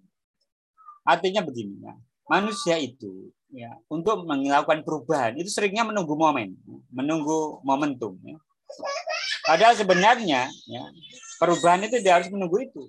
Artinya 1.07 1.39
begini, 1.39 1.79
ya, 1.79 1.95
manusia 2.27 2.75
itu 2.75 3.31
ya 3.51 3.71
untuk 3.87 4.27
melakukan 4.27 4.83
perubahan 4.83 5.39
itu 5.39 5.47
seringnya 5.47 5.87
menunggu 5.87 6.11
momen, 6.19 6.59
menunggu 6.91 7.63
momentum. 7.63 8.19
Ya. 8.27 8.35
Padahal 9.47 9.79
sebenarnya 9.79 10.51
ya, 10.67 10.83
perubahan 11.39 11.87
itu 11.87 12.03
tidak 12.03 12.19
harus 12.19 12.29
menunggu 12.35 12.67
itu. 12.67 12.83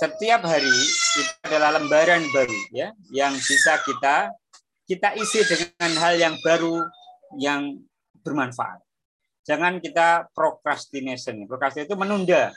Setiap 0.00 0.42
hari 0.42 0.70
itu 0.70 1.20
adalah 1.46 1.78
lembaran 1.78 2.26
baru 2.34 2.58
ya 2.74 2.90
yang 3.14 3.34
bisa 3.38 3.78
kita 3.86 4.34
kita 4.84 5.14
isi 5.16 5.40
dengan 5.46 5.92
hal 6.02 6.14
yang 6.18 6.34
baru 6.42 6.82
yang 7.38 7.78
bermanfaat. 8.26 8.82
Jangan 9.46 9.78
kita 9.78 10.26
procrastination. 10.34 11.46
Procrastination 11.46 11.88
itu 11.88 11.96
menunda 11.96 12.50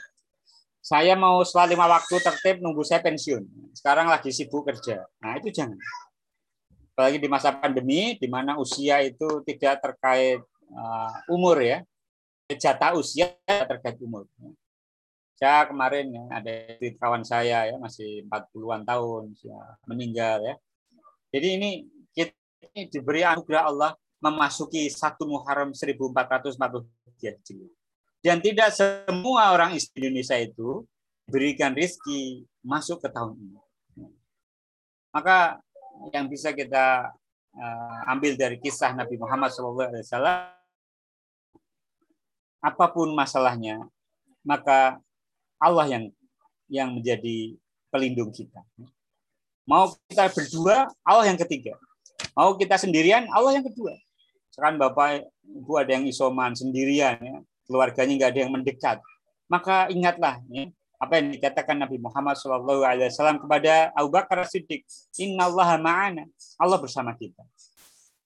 saya 0.88 1.12
mau 1.18 1.44
setelah 1.44 1.68
lima 1.74 1.86
waktu 1.90 2.16
tertib 2.22 2.64
nunggu 2.64 2.80
saya 2.86 3.04
pensiun. 3.04 3.44
Sekarang 3.76 4.08
lagi 4.08 4.32
sibuk 4.32 4.64
kerja. 4.64 5.04
Nah 5.20 5.36
itu 5.36 5.52
jangan. 5.52 5.76
Apalagi 6.94 7.20
di 7.20 7.28
masa 7.28 7.52
pandemi, 7.54 8.16
di 8.16 8.26
mana 8.26 8.56
usia 8.56 9.04
itu 9.04 9.44
tidak 9.44 9.84
terkait 9.84 10.40
uh, 10.72 11.12
umur 11.30 11.60
ya. 11.60 11.84
Jatah 12.48 12.96
usia 12.96 13.36
terkait 13.44 14.00
umur. 14.00 14.24
Saya 15.38 15.70
kemarin 15.70 16.10
ya, 16.10 16.24
ada 16.34 16.52
kawan 16.98 17.22
saya 17.22 17.70
ya 17.70 17.78
masih 17.78 18.26
40-an 18.26 18.82
tahun 18.82 19.38
ya, 19.38 19.60
meninggal 19.86 20.42
ya. 20.42 20.54
Jadi 21.30 21.48
ini 21.54 21.70
kita 22.10 22.34
ini 22.74 22.90
diberi 22.90 23.22
anugerah 23.22 23.70
Allah 23.70 23.94
memasuki 24.18 24.90
satu 24.90 25.30
Muharram 25.30 25.70
1443 25.70 26.58
Hijriah. 27.22 27.70
Dan 28.18 28.42
tidak 28.42 28.74
semua 28.74 29.54
orang 29.54 29.78
Indonesia 29.78 30.34
itu 30.34 30.82
berikan 31.30 31.70
rizki 31.70 32.42
masuk 32.66 32.98
ke 32.98 33.06
tahun 33.06 33.38
ini. 33.38 33.62
Maka 35.14 35.62
yang 36.10 36.26
bisa 36.26 36.50
kita 36.50 37.14
uh, 37.54 38.10
ambil 38.10 38.34
dari 38.34 38.58
kisah 38.58 38.90
Nabi 38.90 39.14
Muhammad 39.22 39.54
SAW, 39.54 39.86
apa 42.58 42.84
pun 42.90 43.14
masalahnya, 43.14 43.86
maka 44.42 44.98
Allah 45.58 45.86
yang 45.90 46.04
yang 46.70 46.94
menjadi 46.94 47.58
pelindung 47.92 48.30
kita. 48.30 48.62
Mau 49.68 49.92
kita 50.08 50.32
berdua, 50.32 50.88
Allah 51.04 51.28
yang 51.28 51.36
ketiga. 51.36 51.76
Mau 52.32 52.56
kita 52.56 52.80
sendirian, 52.80 53.28
Allah 53.34 53.60
yang 53.60 53.66
kedua. 53.66 53.92
Sekarang 54.48 54.80
Bapak 54.80 55.28
Ibu 55.44 55.72
ada 55.76 55.92
yang 55.92 56.08
isoman 56.08 56.56
sendirian, 56.56 57.18
ya 57.20 57.38
keluarganya 57.68 58.12
nggak 58.16 58.30
ada 58.32 58.40
yang 58.40 58.52
mendekat. 58.52 58.98
Maka 59.48 59.92
ingatlah 59.92 60.40
ya, 60.48 60.72
apa 60.98 61.20
yang 61.20 61.30
dikatakan 61.36 61.76
Nabi 61.78 62.00
Muhammad 62.00 62.34
SAW 62.40 63.38
kepada 63.44 63.92
Abu 63.92 64.08
Bakar 64.08 64.42
Siddiq, 64.48 64.82
Inna 65.20 65.46
Allah 65.46 65.76
ma'ana. 65.76 66.24
Allah 66.58 66.78
bersama 66.80 67.12
kita. 67.14 67.44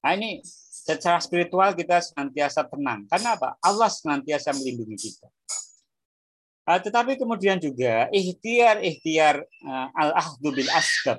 Nah 0.02 0.12
ini 0.18 0.42
secara 0.82 1.22
spiritual 1.22 1.74
kita 1.78 2.02
senantiasa 2.02 2.66
tenang. 2.66 3.06
Karena 3.06 3.38
apa? 3.38 3.54
Allah 3.62 3.86
senantiasa 3.86 4.50
melindungi 4.56 4.98
kita. 4.98 5.28
Uh, 6.62 6.78
tetapi 6.78 7.18
kemudian 7.18 7.58
juga 7.58 8.06
ikhtiar 8.14 8.78
ikhtiar 8.78 9.42
uh, 9.66 9.88
al 9.98 10.14
ahdu 10.14 10.54
bil 10.54 10.70
asbab. 10.70 11.18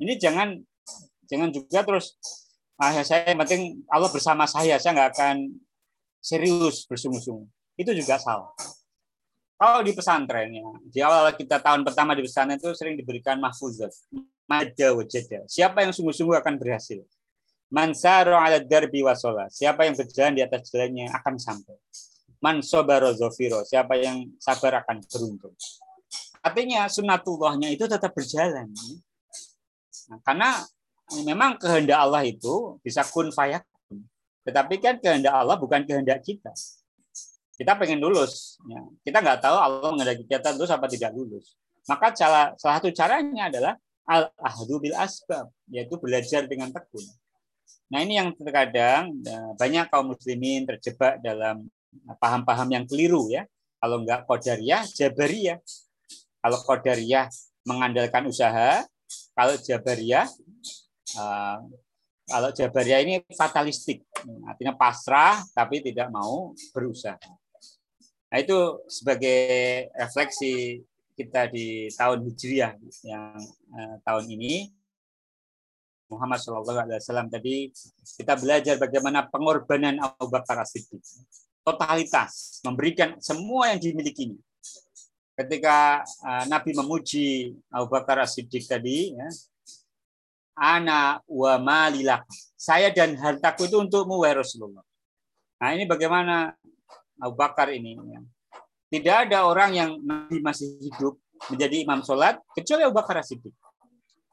Ini 0.00 0.16
jangan 0.16 0.56
jangan 1.28 1.52
juga 1.52 1.84
terus 1.84 2.16
ah 2.80 2.96
saya 3.04 3.28
yang 3.28 3.44
penting 3.44 3.84
Allah 3.92 4.08
bersama 4.08 4.48
saya, 4.48 4.80
saya 4.80 4.96
nggak 4.96 5.10
akan 5.12 5.36
serius 6.24 6.88
bersungguh-sungguh. 6.88 7.44
Itu 7.76 7.92
juga 7.92 8.16
salah. 8.16 8.48
Kalau 9.60 9.84
di 9.84 9.92
pesantren 9.92 10.50
ya, 10.50 10.64
di 10.88 10.98
awal 11.04 11.36
kita 11.36 11.60
tahun 11.60 11.84
pertama 11.84 12.16
di 12.16 12.24
pesantren 12.24 12.56
itu 12.56 12.72
sering 12.72 12.96
diberikan 12.96 13.38
mahfuzat, 13.38 13.92
wajada. 14.48 15.46
Siapa 15.46 15.84
yang 15.84 15.92
sungguh-sungguh 15.92 16.40
akan 16.40 16.56
berhasil. 16.56 17.04
Mansaro 17.72 18.36
ala 18.40 18.60
darbi 18.60 19.04
wasola. 19.04 19.52
Siapa 19.52 19.84
yang 19.84 19.96
berjalan 19.96 20.32
di 20.32 20.42
atas 20.44 20.68
jalannya 20.72 21.08
akan 21.12 21.34
sampai 21.36 21.76
man 22.42 22.58
sobaro 22.60 23.14
zofiro, 23.14 23.62
siapa 23.62 23.94
yang 23.94 24.34
sabar 24.42 24.82
akan 24.82 24.98
beruntung. 25.06 25.54
Artinya 26.42 26.90
sunatullahnya 26.90 27.70
itu 27.70 27.86
tetap 27.86 28.10
berjalan. 28.10 28.66
Nah, 30.10 30.18
karena 30.26 30.50
memang 31.22 31.54
kehendak 31.54 32.02
Allah 32.02 32.26
itu 32.26 32.82
bisa 32.82 33.06
kun 33.06 33.30
fayakun. 33.30 34.02
Tetapi 34.42 34.74
kan 34.82 34.98
kehendak 34.98 35.30
Allah 35.30 35.54
bukan 35.54 35.86
kehendak 35.86 36.18
kita. 36.26 36.50
Kita 37.54 37.78
pengen 37.78 38.02
lulus. 38.02 38.58
Ya. 38.66 38.82
Kita 39.06 39.22
nggak 39.22 39.38
tahu 39.38 39.54
Allah 39.54 39.88
menghendaki 39.94 40.26
kita 40.26 40.50
lulus 40.58 40.74
apa 40.74 40.90
tidak 40.90 41.14
lulus. 41.14 41.54
Maka 41.86 42.10
salah, 42.18 42.58
satu 42.58 42.90
caranya 42.90 43.46
adalah 43.46 43.74
al 44.10 44.34
ahdu 44.42 44.82
bil 44.82 44.98
asbab, 44.98 45.46
yaitu 45.70 45.94
belajar 45.94 46.50
dengan 46.50 46.74
tekun. 46.74 47.06
Nah 47.94 48.02
ini 48.02 48.18
yang 48.18 48.34
terkadang 48.34 49.14
eh, 49.22 49.50
banyak 49.54 49.86
kaum 49.94 50.10
muslimin 50.10 50.66
terjebak 50.66 51.22
dalam 51.22 51.70
paham-paham 52.18 52.68
yang 52.72 52.84
keliru 52.84 53.28
ya. 53.28 53.44
Kalau 53.82 54.02
enggak 54.02 54.24
Qadariyah, 54.30 54.86
Jabariyah. 54.86 55.58
Kalau 56.42 56.58
Qadariyah 56.62 57.26
mengandalkan 57.66 58.26
usaha, 58.26 58.82
kalau 59.34 59.54
Jabariyah 59.58 60.26
uh, 61.18 61.58
kalau 62.22 62.48
Jabariyah 62.54 63.00
ini 63.02 63.14
fatalistik, 63.34 64.06
artinya 64.46 64.72
pasrah 64.78 65.42
tapi 65.52 65.82
tidak 65.82 66.08
mau 66.08 66.54
berusaha. 66.72 67.18
Nah 68.32 68.38
itu 68.40 68.80
sebagai 68.88 69.90
refleksi 69.92 70.80
kita 71.12 71.52
di 71.52 71.92
tahun 71.92 72.24
Hijriah 72.24 72.72
yang 73.04 73.36
uh, 73.76 73.96
tahun 74.00 74.24
ini 74.32 74.72
Muhammad 76.08 76.40
SAW 76.40 77.28
tadi 77.28 77.72
kita 78.16 78.36
belajar 78.36 78.76
bagaimana 78.76 79.28
pengorbanan 79.28 80.00
Abu 80.00 80.28
Bakar 80.28 80.60
As-Siddiq 80.60 81.00
totalitas, 81.62 82.60
memberikan 82.66 83.18
semua 83.22 83.74
yang 83.74 83.80
dimilikinya. 83.80 84.38
Ketika 85.32 86.04
uh, 86.04 86.44
Nabi 86.46 86.76
memuji 86.76 87.56
Abu 87.72 87.88
Bakar 87.88 88.20
As-Siddiq 88.20 88.68
tadi, 88.68 89.16
ya, 89.16 89.26
ana 90.58 91.18
wa 91.24 91.56
malilak. 91.56 92.28
Saya 92.54 92.92
dan 92.92 93.16
hartaku 93.16 93.66
itu 93.66 93.80
untukmu 93.80 94.20
wahai 94.22 94.38
Rasulullah. 94.38 94.84
Nah, 95.58 95.70
ini 95.72 95.88
bagaimana 95.88 96.52
Abu 97.18 97.34
Bakar 97.34 97.72
ini 97.72 97.96
ya. 97.96 98.20
Tidak 98.92 99.16
ada 99.28 99.48
orang 99.48 99.72
yang 99.72 99.90
Nabi 100.04 100.44
masih 100.44 100.76
hidup 100.84 101.16
menjadi 101.48 101.80
imam 101.80 102.04
sholat 102.04 102.36
kecuali 102.52 102.84
Abu 102.84 102.94
Bakar 102.94 103.24
As-Siddiq. 103.24 103.56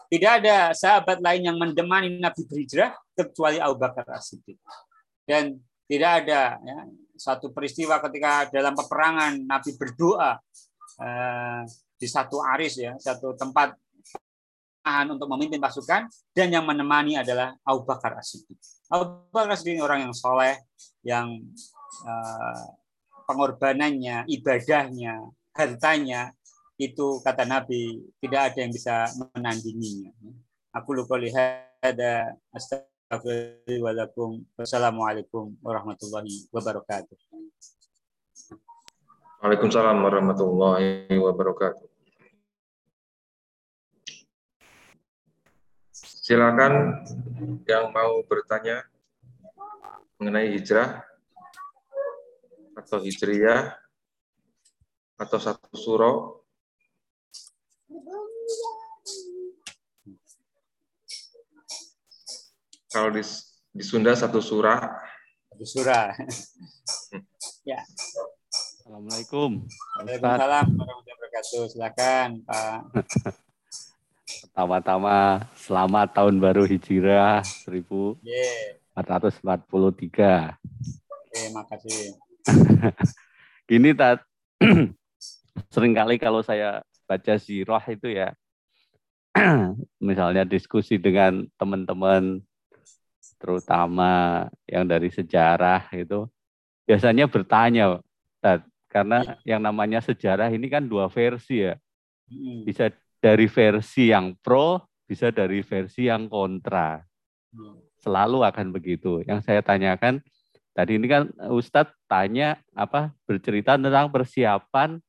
Tidak 0.10 0.32
ada 0.42 0.76
sahabat 0.76 1.24
lain 1.24 1.48
yang 1.48 1.56
mendemani 1.56 2.20
Nabi 2.20 2.44
berhijrah 2.44 2.92
kecuali 3.16 3.62
Abu 3.62 3.80
Bakar 3.80 4.04
As-Siddiq. 4.10 4.60
Dan 5.24 5.64
tidak 5.88 6.26
ada 6.26 6.60
ya, 6.60 6.78
satu 7.20 7.52
peristiwa 7.52 8.00
ketika 8.00 8.48
dalam 8.48 8.72
peperangan 8.72 9.36
Nabi 9.44 9.76
berdoa 9.76 10.40
eh, 11.04 11.62
di 12.00 12.08
satu 12.08 12.40
aris 12.40 12.80
ya, 12.80 12.96
satu 12.96 13.36
tempat 13.36 13.76
untuk 14.90 15.30
memimpin 15.30 15.62
pasukan 15.62 16.10
dan 16.34 16.48
yang 16.50 16.66
menemani 16.66 17.20
adalah 17.20 17.54
Abu 17.62 17.86
Bakar 17.86 18.18
As-Siddiq. 18.18 18.58
Abu 18.90 19.28
Bakar 19.30 19.54
As-Siddiq 19.54 19.84
orang 19.84 20.08
yang 20.08 20.16
soleh, 20.16 20.56
yang 21.04 21.28
eh, 22.08 22.66
pengorbanannya, 23.30 24.26
ibadahnya, 24.26 25.30
hartanya 25.54 26.34
itu 26.80 27.20
kata 27.20 27.44
Nabi 27.44 28.00
tidak 28.24 28.56
ada 28.56 28.58
yang 28.64 28.72
bisa 28.72 28.96
menandinginya. 29.36 30.16
Aku 30.72 30.96
lupa 30.96 31.20
lihat 31.20 31.76
ada 31.84 32.40
Wassalamualaikum 33.10 35.58
warahmatullahi 35.66 36.46
wabarakatuh. 36.54 37.18
Waalaikumsalam 39.42 39.98
warahmatullahi 39.98 41.10
wabarakatuh. 41.18 41.90
Silakan 45.98 47.02
yang 47.66 47.90
mau 47.90 48.22
bertanya 48.30 48.86
mengenai 50.22 50.54
hijrah 50.54 51.02
atau 52.78 53.02
hijriyah 53.02 53.74
atau 55.18 55.42
satu 55.42 55.74
surah 55.74 56.39
Kalau 62.90 63.14
di, 63.14 63.22
di 63.70 63.86
Sunda 63.86 64.18
satu 64.18 64.42
surah. 64.42 64.82
Satu 65.54 65.62
surah. 65.62 66.10
ya. 67.70 67.78
Assalamualaikum. 68.50 69.70
Waalaikumsalam 70.02 70.66
warahmatullahi 70.74 71.14
wabarakatuh. 71.14 71.62
Silakan 71.70 72.30
Pak. 72.50 72.80
Pertama-tama 74.50 75.46
selamat 75.54 76.18
tahun 76.18 76.42
baru 76.42 76.66
Hijrah 76.66 77.46
1443. 77.70 78.26
Yeah. 78.26 78.74
Oke, 81.14 81.42
makasih. 81.54 82.18
Gini 83.70 83.94
Tat, 83.94 84.26
sering 85.78 85.94
kali 85.94 86.18
kalau 86.18 86.42
saya 86.42 86.82
baca 87.06 87.38
sirah 87.38 87.86
itu 87.86 88.18
ya, 88.18 88.34
misalnya 90.02 90.42
diskusi 90.42 90.98
dengan 90.98 91.46
teman-teman 91.62 92.42
terutama 93.40 94.46
yang 94.68 94.84
dari 94.84 95.08
sejarah 95.10 95.88
itu 95.96 96.28
biasanya 96.84 97.26
bertanya 97.32 98.04
karena 98.90 99.38
yang 99.48 99.62
namanya 99.64 100.04
sejarah 100.04 100.52
ini 100.52 100.68
kan 100.68 100.84
dua 100.84 101.08
versi 101.08 101.64
ya 101.64 101.78
hmm. 102.28 102.68
bisa 102.68 102.92
dari 103.24 103.48
versi 103.48 104.12
yang 104.12 104.36
pro 104.44 104.84
bisa 105.08 105.32
dari 105.32 105.64
versi 105.64 106.12
yang 106.12 106.28
kontra 106.28 107.00
hmm. 107.56 108.04
selalu 108.04 108.44
akan 108.44 108.76
begitu 108.76 109.24
yang 109.24 109.40
saya 109.40 109.64
tanyakan 109.64 110.20
tadi 110.76 110.98
ini 111.00 111.08
kan 111.08 111.32
Ustadz 111.50 111.96
tanya 112.10 112.60
apa 112.76 113.16
bercerita 113.24 113.78
tentang 113.78 114.10
persiapan 114.10 115.00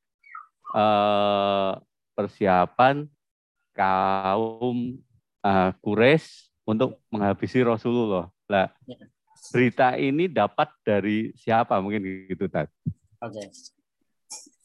eh, 0.71 1.71
persiapan 2.15 3.09
kaum 3.71 4.99
uh, 5.41 5.71
Quraisy 5.79 6.50
untuk 6.65 7.01
menghabisi 7.09 7.61
Rasulullah. 7.65 8.29
Lah, 8.47 8.67
ya. 8.85 8.97
berita 9.49 9.95
ini 9.97 10.27
dapat 10.27 10.69
dari 10.85 11.31
siapa 11.35 11.79
mungkin 11.79 12.27
gitu 12.27 12.45
Tad? 12.51 12.67
Oke. 13.21 13.37
Okay. 13.37 13.47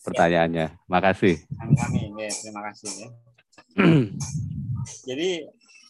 Pertanyaannya. 0.07 0.87
Makasih. 0.87 1.43
Amin. 1.59 2.15
Ya, 2.15 2.31
terima 2.31 2.63
kasih 2.71 2.91
ya. 2.95 3.09
Jadi 5.09 5.29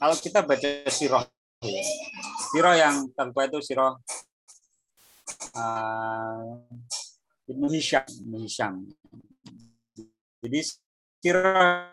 kalau 0.00 0.16
kita 0.16 0.40
baca 0.40 0.70
sirah 0.88 1.24
ya, 1.60 1.84
sirah 2.52 2.74
yang 2.76 2.96
tentu 3.12 3.40
itu 3.44 3.58
sirah 3.60 3.92
uh, 5.56 6.56
Ibnu 7.46 7.66
Hisham, 7.70 8.04
Hisham. 8.40 8.88
Jadi 10.42 10.60
sirah 11.22 11.92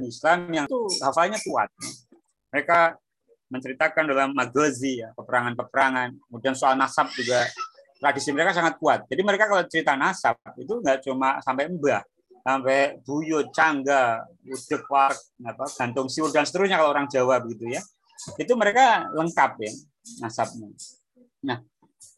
Islam 0.00 0.48
yang 0.48 0.64
itu 0.64 0.80
hafalnya 1.04 1.36
kuat. 1.44 1.68
Mereka 2.48 2.96
menceritakan 3.52 4.08
dalam 4.08 4.32
magazi 4.32 5.04
ya, 5.04 5.12
peperangan-peperangan, 5.12 6.16
kemudian 6.28 6.56
soal 6.56 6.80
nasab 6.80 7.12
juga 7.12 7.44
tradisi 8.00 8.32
mereka 8.32 8.56
sangat 8.56 8.80
kuat. 8.80 9.04
Jadi 9.12 9.20
mereka 9.20 9.44
kalau 9.44 9.62
cerita 9.68 9.92
nasab 9.92 10.40
itu 10.56 10.80
nggak 10.80 11.04
cuma 11.04 11.36
sampai 11.44 11.68
mbah, 11.68 12.00
sampai 12.40 12.96
buyut, 13.04 13.52
cangga, 13.52 14.24
udek, 14.48 14.88
war, 14.88 15.12
apa, 15.44 15.64
gantung 15.76 16.08
siur 16.08 16.32
dan 16.32 16.48
seterusnya 16.48 16.80
kalau 16.80 16.96
orang 16.96 17.06
Jawa 17.12 17.44
begitu 17.44 17.68
ya. 17.68 17.84
Itu 18.40 18.56
mereka 18.56 19.12
lengkap 19.12 19.52
ya 19.60 19.72
nasabnya. 20.24 20.72
Nah, 21.44 21.60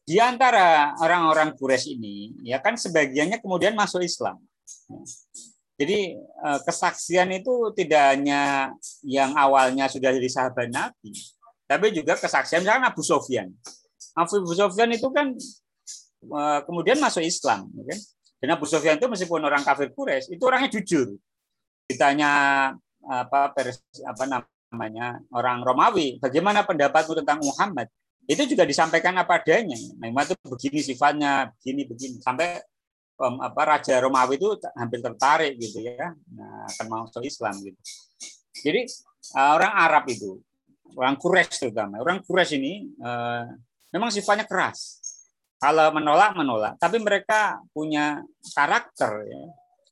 di 0.04 0.16
antara 0.22 0.94
orang-orang 1.00 1.56
Quraisy 1.58 1.96
ini 1.98 2.46
ya 2.46 2.62
kan 2.62 2.78
sebagiannya 2.78 3.42
kemudian 3.42 3.74
masuk 3.74 4.06
Islam. 4.06 4.38
Jadi 5.74 6.14
eh, 6.22 6.58
kesaksian 6.62 7.34
itu 7.34 7.74
tidak 7.74 8.14
hanya 8.14 8.70
yang 9.02 9.34
awalnya 9.34 9.90
sudah 9.90 10.14
jadi 10.14 10.30
sahabat 10.30 10.70
Nabi, 10.70 11.10
tapi 11.66 11.90
juga 11.90 12.14
kesaksian 12.14 12.62
misalkan 12.62 12.86
Abu 12.86 13.02
Sofyan. 13.02 13.50
Abu 14.14 14.54
Sufyan 14.54 14.94
itu 14.94 15.10
kan 15.10 15.34
eh, 16.30 16.60
kemudian 16.62 17.02
masuk 17.02 17.26
Islam, 17.26 17.66
ya 17.74 17.84
kan? 17.90 17.98
Dan 18.38 18.48
Abu 18.54 18.70
Sufyan 18.70 19.00
itu 19.02 19.08
meskipun 19.10 19.42
orang 19.42 19.66
kafir 19.66 19.90
Quraisy, 19.90 20.38
itu 20.38 20.42
orangnya 20.46 20.70
jujur. 20.78 21.16
Ditanya 21.90 22.30
apa 23.04 23.52
pers, 23.52 23.80
apa 24.04 24.24
namanya 24.24 25.18
orang 25.32 25.64
Romawi, 25.64 26.20
bagaimana 26.20 26.62
pendapatmu 26.62 27.24
tentang 27.24 27.40
Muhammad? 27.42 27.88
Itu 28.24 28.44
juga 28.48 28.64
disampaikan 28.64 29.16
apa 29.20 29.40
adanya. 29.40 29.76
Memang 30.00 30.28
itu 30.28 30.34
begini 30.44 30.80
sifatnya, 30.80 31.52
begini 31.56 31.82
begini 31.88 32.16
sampai 32.20 32.60
um, 33.20 33.38
apa 33.42 33.60
Raja 33.76 33.98
Romawi 34.02 34.38
itu 34.38 34.48
hampir 34.74 34.98
tertarik 35.02 35.54
gitu 35.58 35.84
ya, 35.84 36.12
nah, 36.34 36.66
akan 36.70 36.86
masuk 36.90 37.22
Islam 37.26 37.54
gitu. 37.62 37.80
Jadi 38.64 38.80
uh, 39.36 39.50
orang 39.58 39.72
Arab 39.74 40.04
itu, 40.10 40.40
orang 40.94 41.16
Quraisy 41.18 41.68
terutama, 41.68 42.00
orang 42.00 42.22
Quraisy 42.22 42.54
ini 42.58 42.74
uh, 43.02 43.50
memang 43.94 44.10
sifatnya 44.10 44.46
keras. 44.46 45.02
Kalau 45.58 45.96
menolak 45.96 46.36
menolak, 46.36 46.74
tapi 46.76 47.00
mereka 47.00 47.56
punya 47.72 48.20
karakter 48.52 49.24
ya, 49.24 49.42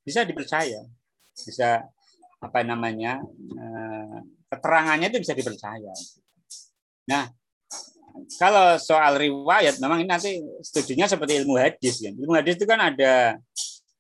bisa 0.05 0.21
dipercaya, 0.27 0.85
bisa 1.33 1.87
apa 2.43 2.61
namanya 2.67 3.23
uh, 3.57 4.19
keterangannya 4.53 5.09
itu 5.09 5.23
bisa 5.23 5.33
dipercaya. 5.33 5.95
Nah, 7.09 7.31
kalau 8.37 8.77
soal 8.79 9.17
riwayat 9.19 9.79
memang 9.79 10.05
ini 10.05 10.11
nanti 10.11 10.31
studinya 10.65 11.09
seperti 11.09 11.43
ilmu 11.43 11.59
hadis 11.59 12.01
ya. 12.03 12.11
Ilmu 12.13 12.35
hadis 12.37 12.57
itu 12.61 12.67
kan 12.69 12.81
ada 12.81 13.37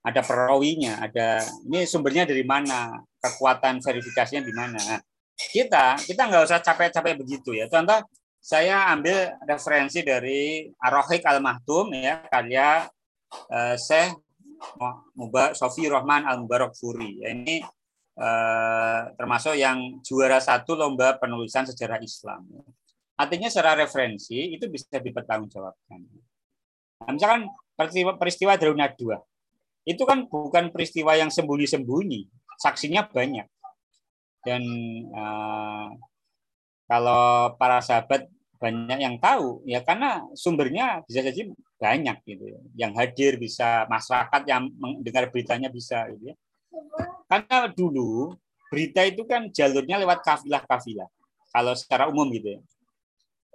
ada 0.02 0.20
perawinya, 0.20 0.98
ada 0.98 1.46
ini 1.68 1.86
sumbernya 1.86 2.26
dari 2.26 2.42
mana, 2.42 2.98
kekuatan 3.22 3.78
verifikasinya 3.78 4.42
di 4.42 4.54
mana. 4.54 4.78
Nah, 4.78 5.00
kita 5.38 5.98
kita 6.02 6.22
nggak 6.26 6.42
usah 6.46 6.58
capek-capek 6.58 7.14
begitu 7.18 7.54
ya. 7.54 7.70
Contoh 7.70 8.02
saya 8.42 8.90
ambil 8.90 9.38
referensi 9.46 10.02
dari 10.02 10.66
Arohik 10.82 11.22
Al 11.22 11.38
Mahtum 11.38 11.94
ya 11.94 12.26
karya 12.26 12.90
uh, 13.30 13.76
Syekh 13.78 14.18
Sofi 15.54 15.86
Rohman 15.86 16.26
Al 16.26 16.42
Mubarak 16.42 16.74
Furi. 16.74 17.22
Ya, 17.22 17.30
ini 17.30 17.62
uh, 18.18 19.14
termasuk 19.14 19.54
yang 19.54 20.02
juara 20.02 20.42
satu 20.42 20.74
lomba 20.74 21.14
penulisan 21.22 21.62
sejarah 21.70 22.02
Islam. 22.02 22.42
Artinya 23.16 23.48
secara 23.52 23.76
referensi 23.76 24.56
itu 24.56 24.66
bisa 24.66 24.98
dipertanggungjawabkan. 24.98 26.00
Nah, 27.02 27.12
misalkan 27.12 27.50
peristiwa, 27.76 28.12
peristiwa 28.16 28.52
Daruna 28.56 28.88
II, 28.88 29.18
itu 29.84 30.02
kan 30.06 30.26
bukan 30.30 30.70
peristiwa 30.70 31.18
yang 31.18 31.28
sembunyi-sembunyi, 31.28 32.30
saksinya 32.56 33.06
banyak. 33.06 33.46
Dan 34.42 34.62
uh, 35.14 35.86
kalau 36.86 37.54
para 37.56 37.78
sahabat 37.78 38.26
banyak 38.62 38.98
yang 39.02 39.18
tahu 39.18 39.58
ya 39.66 39.82
karena 39.82 40.22
sumbernya 40.38 41.02
bisa 41.02 41.18
saja 41.18 41.42
banyak 41.82 42.16
gitu 42.22 42.44
ya. 42.46 42.60
yang 42.86 42.94
hadir 42.94 43.34
bisa 43.34 43.90
masyarakat 43.90 44.46
yang 44.46 44.70
mendengar 44.78 45.26
beritanya 45.34 45.66
bisa 45.66 46.06
gitu 46.14 46.30
ya 46.30 46.34
karena 47.26 47.66
dulu 47.74 48.38
berita 48.70 49.02
itu 49.02 49.26
kan 49.26 49.50
jalurnya 49.50 49.98
lewat 49.98 50.22
kafilah-kafilah 50.22 51.10
kalau 51.50 51.74
secara 51.74 52.06
umum 52.06 52.30
gitu 52.30 52.54
ya 52.54 52.60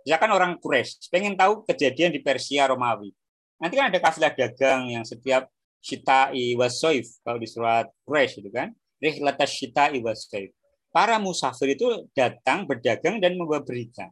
ya 0.07 0.15
kan 0.15 0.31
orang 0.31 0.55
Quraisy 0.55 1.11
pengen 1.11 1.35
tahu 1.35 1.67
kejadian 1.67 2.15
di 2.15 2.23
Persia 2.23 2.71
Romawi 2.71 3.11
nanti 3.59 3.75
kan 3.75 3.91
ada 3.91 3.99
kafilah 3.99 4.31
dagang 4.31 4.87
yang 4.87 5.03
setiap 5.03 5.51
syita'i 5.83 6.55
wasoif 6.55 7.19
kalau 7.27 7.35
di 7.35 7.47
surat 7.51 7.91
Quraisy 8.07 8.39
itu 8.39 8.49
kan 8.55 8.71
rihlatas 9.03 9.51
syita'i 9.51 9.99
wasoif 9.99 10.55
para 10.97 11.21
musafir 11.21 11.77
itu 11.77 12.09
datang 12.17 12.65
berdagang 12.65 13.21
dan 13.21 13.37
membawa 13.37 13.61
berita. 13.61 14.09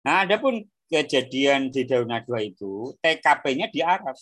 Nah, 0.00 0.24
adapun 0.24 0.64
kejadian 0.88 1.68
di 1.68 1.84
Daun 1.84 2.08
Nadwa 2.08 2.40
itu 2.40 2.96
TKP-nya 3.04 3.68
di 3.68 3.84
Arab. 3.84 4.16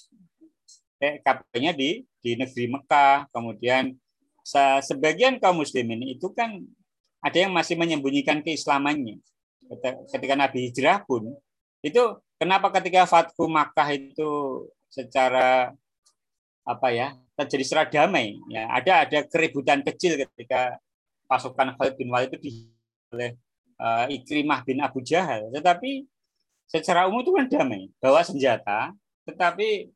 TKP-nya 0.99 1.71
di 1.77 2.03
di 2.19 2.35
negeri 2.35 2.75
Mekah, 2.75 3.31
kemudian 3.31 3.95
sebagian 4.83 5.39
kaum 5.39 5.63
muslimin 5.63 6.03
itu 6.11 6.33
kan 6.35 6.59
ada 7.23 7.39
yang 7.39 7.55
masih 7.55 7.79
menyembunyikan 7.79 8.43
keislamannya. 8.43 9.23
Ketika 10.13 10.35
Nabi 10.37 10.71
hijrah 10.71 11.03
pun 11.05 11.33
itu 11.85 12.03
kenapa 12.37 12.73
ketika 12.81 13.05
Fathu 13.05 13.49
Makkah 13.49 13.89
itu 13.93 14.65
secara 14.89 15.73
apa 16.65 16.89
ya 16.89 17.13
terjadi 17.37 17.65
secara 17.65 17.85
damai 17.85 18.41
ya 18.49 18.65
ada 18.73 19.05
ada 19.05 19.19
keributan 19.29 19.85
kecil 19.85 20.17
ketika 20.17 20.81
pasukan 21.29 21.77
Khalid 21.77 21.95
bin 22.01 22.09
Walid 22.09 22.33
itu 22.33 22.39
di 22.41 22.53
oleh 23.13 23.39
uh, 23.79 24.07
Ikrimah 24.11 24.67
bin 24.67 24.83
Abu 24.83 25.01
Jahal. 25.01 25.49
Tetapi 25.55 26.05
secara 26.67 27.07
umum 27.07 27.23
itu 27.23 27.33
kan 27.33 27.47
damai, 27.47 27.91
bawa 28.03 28.21
senjata, 28.27 28.91
tetapi 29.25 29.89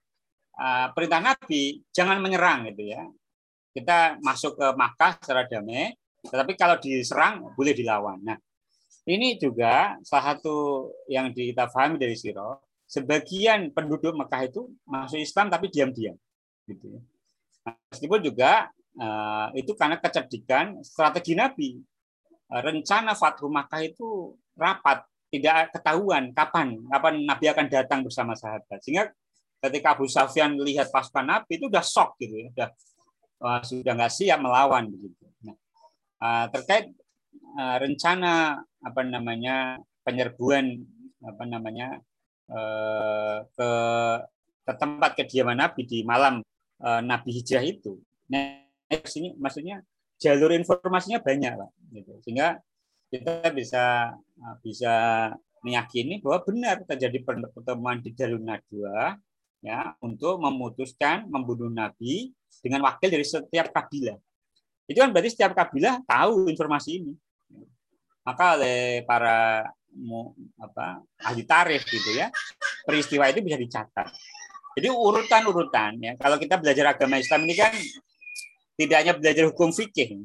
uh, 0.57 0.87
perintah 0.95 1.21
Nabi 1.21 1.83
jangan 1.91 2.23
menyerang 2.23 2.71
gitu 2.73 2.95
ya. 2.95 3.03
Kita 3.75 4.19
masuk 4.25 4.59
ke 4.59 4.67
Makkah 4.75 5.19
secara 5.23 5.47
damai, 5.47 5.95
tetapi 6.25 6.53
kalau 6.59 6.79
diserang 6.81 7.55
boleh 7.55 7.75
dilawan. 7.75 8.19
Nah, 8.23 8.39
ini 9.09 9.41
juga 9.41 9.97
salah 10.05 10.37
satu 10.37 10.89
yang 11.09 11.33
kita 11.33 11.73
pahami 11.73 11.97
dari 11.97 12.13
Siro, 12.13 12.61
sebagian 12.85 13.73
penduduk 13.73 14.13
Mekah 14.13 14.45
itu 14.45 14.69
masuk 14.85 15.17
Islam 15.17 15.49
tapi 15.49 15.73
diam-diam 15.73 16.15
gitu 16.69 16.87
ya. 16.93 17.01
Meskipun 17.89 18.21
juga 18.21 18.69
Eh, 18.99 19.49
itu 19.63 19.79
karena 19.79 19.95
kecerdikan 20.03 20.83
strategi 20.83 21.39
Nabi. 21.39 21.79
Eh, 22.51 22.63
rencana 22.67 23.15
Fathu 23.15 23.47
Makkah 23.47 23.87
itu 23.87 24.35
rapat, 24.59 25.07
tidak 25.31 25.71
ketahuan 25.71 26.35
kapan 26.35 26.83
kapan 26.91 27.15
Nabi 27.23 27.47
akan 27.55 27.67
datang 27.71 28.01
bersama 28.03 28.35
sahabat. 28.35 28.83
Sehingga 28.83 29.15
ketika 29.63 29.95
Abu 29.95 30.11
Sufyan 30.11 30.59
melihat 30.59 30.91
pasukan 30.91 31.23
Nabi 31.23 31.63
itu 31.63 31.71
udah 31.71 31.85
shock 31.85 32.19
gitu 32.19 32.35
ya, 32.43 32.47
udah 32.51 32.69
uh, 33.45 33.61
sudah 33.63 33.93
nggak 33.95 34.11
siap 34.11 34.39
melawan 34.43 34.91
begitu. 34.91 35.25
Nah, 35.47 35.57
uh, 36.23 36.47
terkait 36.51 36.91
rencana 37.59 38.63
apa 38.85 39.01
namanya 39.03 39.83
penyerbuan 40.07 40.83
apa 41.25 41.45
namanya 41.45 41.99
ke 43.53 43.71
ke 44.69 44.73
tempat 44.77 45.11
kediaman 45.17 45.57
Nabi 45.57 45.85
di 45.85 46.05
malam 46.05 46.45
uh, 46.85 47.01
Nabi 47.01 47.33
hijrah 47.41 47.65
itu. 47.65 47.97
Nah, 48.29 48.65
sini 49.05 49.33
maksudnya 49.37 49.81
jalur 50.21 50.53
informasinya 50.53 51.23
banyak 51.23 51.53
pak 51.55 51.71
gitu. 51.95 52.13
sehingga 52.27 52.59
kita 53.09 53.49
bisa 53.55 54.13
uh, 54.17 54.57
bisa 54.61 54.95
meyakini 55.65 56.21
bahwa 56.21 56.45
benar 56.45 56.77
terjadi 56.85 57.25
pertemuan 57.25 58.03
di 58.03 58.13
jalur 58.13 58.43
Najwa 58.43 59.17
ya 59.63 59.95
untuk 60.03 60.39
memutuskan 60.39 61.27
membunuh 61.27 61.71
Nabi 61.71 62.31
dengan 62.63 62.87
wakil 62.87 63.11
dari 63.11 63.27
setiap 63.27 63.75
kabilah 63.75 64.19
itu 64.87 64.99
kan 64.99 65.11
berarti 65.11 65.35
setiap 65.35 65.53
kabilah 65.55 66.03
tahu 66.07 66.47
informasi 66.51 67.03
ini 67.03 67.13
maka 68.25 68.45
oleh 68.59 69.03
para 69.07 69.67
apa 70.63 71.03
ahli 71.27 71.43
tarikh 71.43 71.83
gitu 71.89 72.15
ya 72.15 72.31
peristiwa 72.87 73.27
itu 73.31 73.43
bisa 73.43 73.59
dicatat 73.59 74.09
jadi 74.79 74.95
urutan-urutan 74.95 75.99
ya 75.99 76.13
kalau 76.21 76.39
kita 76.39 76.55
belajar 76.61 76.95
agama 76.95 77.19
Islam 77.19 77.49
ini 77.49 77.55
kan 77.59 77.75
tidak 78.79 78.97
hanya 79.03 79.15
belajar 79.19 79.45
hukum 79.51 79.75
fikih. 79.75 80.23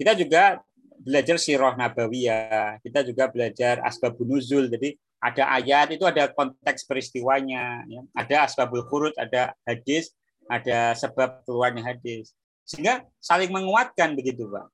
Kita 0.00 0.16
juga 0.16 0.64
belajar 1.04 1.36
sirah 1.36 1.76
nabawiyah, 1.76 2.80
kita 2.80 3.04
juga 3.04 3.28
belajar 3.28 3.84
asbabun 3.84 4.40
nuzul. 4.40 4.72
Jadi 4.72 4.96
ada 5.20 5.52
ayat 5.52 5.92
itu 5.92 6.08
ada 6.08 6.32
konteks 6.32 6.88
peristiwanya, 6.88 7.84
ya. 7.84 8.00
ada 8.16 8.48
asbabul 8.48 8.88
khurud, 8.88 9.12
ada 9.20 9.52
hadis, 9.68 10.16
ada 10.48 10.96
sebab 10.96 11.44
keluarnya 11.44 11.84
hadis. 11.84 12.32
Sehingga 12.64 13.04
saling 13.20 13.52
menguatkan 13.52 14.16
begitu, 14.16 14.48
Pak. 14.48 14.72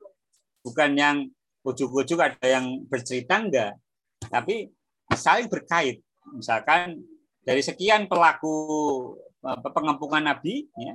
Bukan 0.63 0.91
yang 0.95 1.27
ujuk-ujuk 1.65 2.19
ada 2.21 2.47
yang 2.47 2.85
bercerita 2.89 3.41
enggak, 3.41 3.73
tapi 4.29 4.71
saling 5.13 5.49
berkait. 5.51 6.01
Misalkan 6.37 7.01
dari 7.45 7.61
sekian 7.65 8.07
pelaku 8.07 8.55
pengempungan 9.43 10.25
Nabi, 10.25 10.69
ya, 10.77 10.95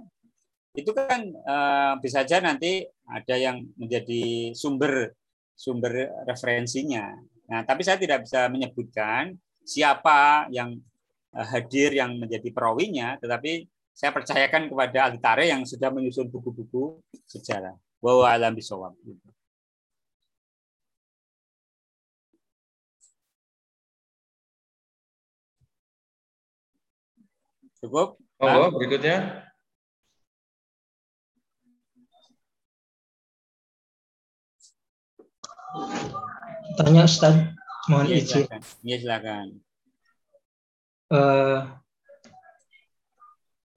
itu 0.75 0.91
kan 0.93 1.21
uh, 1.47 1.93
bisa 2.03 2.21
saja 2.21 2.43
nanti 2.43 2.85
ada 3.07 3.35
yang 3.35 3.63
menjadi 3.79 4.53
sumber 4.53 5.15
sumber 5.55 6.11
referensinya. 6.27 7.15
Nah, 7.47 7.63
tapi 7.63 7.81
saya 7.85 7.95
tidak 7.95 8.27
bisa 8.27 8.51
menyebutkan 8.51 9.37
siapa 9.63 10.49
yang 10.51 10.77
uh, 11.33 11.47
hadir 11.47 11.95
yang 11.95 12.19
menjadi 12.19 12.51
perawinya, 12.51 13.15
tetapi 13.21 13.65
saya 13.95 14.11
percayakan 14.11 14.67
kepada 14.67 15.07
Altare 15.07 15.47
yang 15.47 15.63
sudah 15.63 15.87
menyusun 15.87 16.27
buku-buku 16.27 16.99
sejarah. 17.23 17.73
Wa 18.03 18.35
alam 18.35 18.51
bisawab. 18.51 18.93
Cukup? 27.85 28.17
Oh, 28.41 28.73
berikutnya. 28.73 29.45
Tanya 36.81 37.05
Ustaz, 37.05 37.53
mohon 37.85 38.09
ya, 38.09 38.17
izin. 38.17 38.49
Silakan. 38.49 38.61
Ya, 38.81 38.95
silakan. 38.97 39.45
uh, 41.13 41.59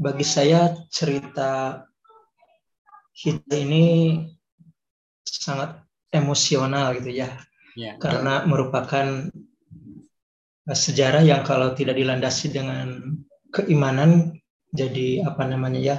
bagi 0.01 0.25
saya 0.25 0.73
cerita 0.89 1.85
hijrah 3.13 3.61
ini 3.61 3.87
sangat 5.27 5.85
emosional 6.15 6.97
gitu 6.97 7.13
ya, 7.13 7.37
ya. 7.77 8.01
karena 8.01 8.49
merupakan 8.49 9.29
sejarah 10.65 11.21
yang 11.21 11.45
kalau 11.45 11.77
tidak 11.77 12.01
dilandasi 12.01 12.57
dengan 12.57 13.21
keimanan 13.55 14.37
jadi 14.73 15.25
apa 15.25 15.49
namanya 15.49 15.81
ya 15.81 15.97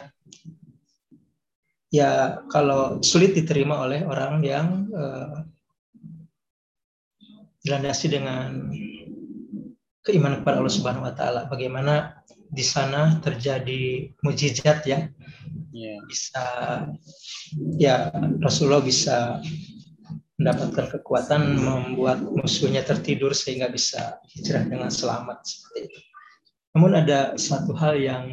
ya 1.89 2.09
kalau 2.53 3.01
sulit 3.01 3.33
diterima 3.33 3.81
oleh 3.81 4.05
orang 4.05 4.45
yang 4.45 4.67
uh, 4.93 5.41
dilandasi 7.65 8.07
dengan 8.13 8.69
keimanan 10.05 10.41
kepada 10.41 10.63
Allah 10.63 10.73
Subhanahu 10.73 11.05
wa 11.05 11.13
taala. 11.13 11.41
Bagaimana 11.51 12.23
di 12.49 12.65
sana 12.65 13.21
terjadi 13.21 14.09
mujizat 14.25 14.85
ya. 14.87 15.05
Yeah. 15.69 16.01
Bisa 16.09 16.45
ya 17.77 18.09
Rasulullah 18.41 18.81
bisa 18.81 19.37
mendapatkan 20.39 20.97
kekuatan 20.97 21.59
membuat 21.59 22.23
musuhnya 22.23 22.81
tertidur 22.81 23.35
sehingga 23.35 23.67
bisa 23.67 24.23
hijrah 24.33 24.63
dengan 24.65 24.89
selamat 24.89 25.43
seperti 25.43 25.79
itu. 25.91 25.99
Namun 26.75 26.91
ada 26.93 27.33
satu 27.35 27.73
hal 27.73 27.97
yang 27.97 28.23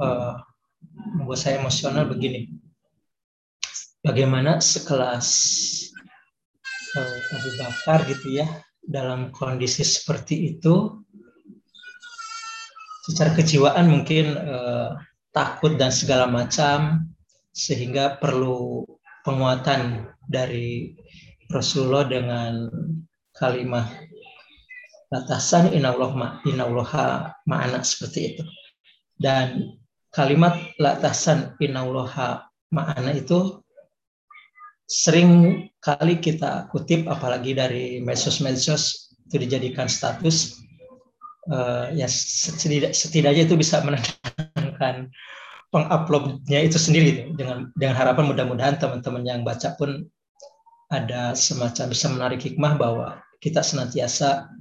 uh, 0.00 0.40
membuat 1.18 1.38
saya 1.40 1.60
emosional 1.60 2.08
begini. 2.08 2.48
Bagaimana 4.04 4.60
sekelas 4.60 5.28
uh, 6.96 7.18
Abu 7.36 7.50
Bakar 7.56 8.04
gitu 8.08 8.40
ya 8.40 8.46
dalam 8.84 9.32
kondisi 9.32 9.80
seperti 9.80 10.56
itu 10.56 11.00
secara 13.08 13.32
kejiwaan 13.36 13.88
mungkin 13.88 14.36
uh, 14.36 14.96
takut 15.32 15.76
dan 15.76 15.92
segala 15.92 16.28
macam 16.28 17.08
sehingga 17.52 18.16
perlu 18.20 18.84
penguatan 19.24 20.08
dari 20.28 20.96
Rasulullah 21.48 22.08
dengan 22.08 22.68
kalimat 23.36 23.88
batasan 25.14 25.70
inallah 25.70 26.10
ma 26.18 26.28
inallah 26.42 26.90
ma'ana 27.46 27.86
seperti 27.86 28.34
itu. 28.34 28.44
Dan 29.14 29.78
kalimat 30.10 30.58
latasan 30.82 31.54
inallah 31.62 32.42
ma'ana 32.74 33.14
itu 33.14 33.62
sering 34.90 35.64
kali 35.78 36.18
kita 36.18 36.66
kutip 36.74 37.06
apalagi 37.06 37.54
dari 37.54 38.02
medsos-medsos 38.02 39.14
itu 39.30 39.40
dijadikan 39.40 39.88
status 39.88 40.60
uh, 41.48 41.88
ya 41.94 42.04
setidak, 42.04 42.92
setidaknya 42.92 43.48
itu 43.48 43.56
bisa 43.56 43.80
menenangkan 43.80 45.08
penguploadnya 45.72 46.68
itu 46.68 46.76
sendiri 46.76 47.32
dengan 47.32 47.72
dengan 47.78 47.96
harapan 47.96 48.28
mudah-mudahan 48.28 48.76
teman-teman 48.76 49.24
yang 49.24 49.40
baca 49.40 49.72
pun 49.80 50.04
ada 50.92 51.32
semacam 51.32 51.86
bisa 51.88 52.06
menarik 52.12 52.40
hikmah 52.44 52.76
bahwa 52.76 53.24
kita 53.40 53.64
senantiasa 53.64 54.52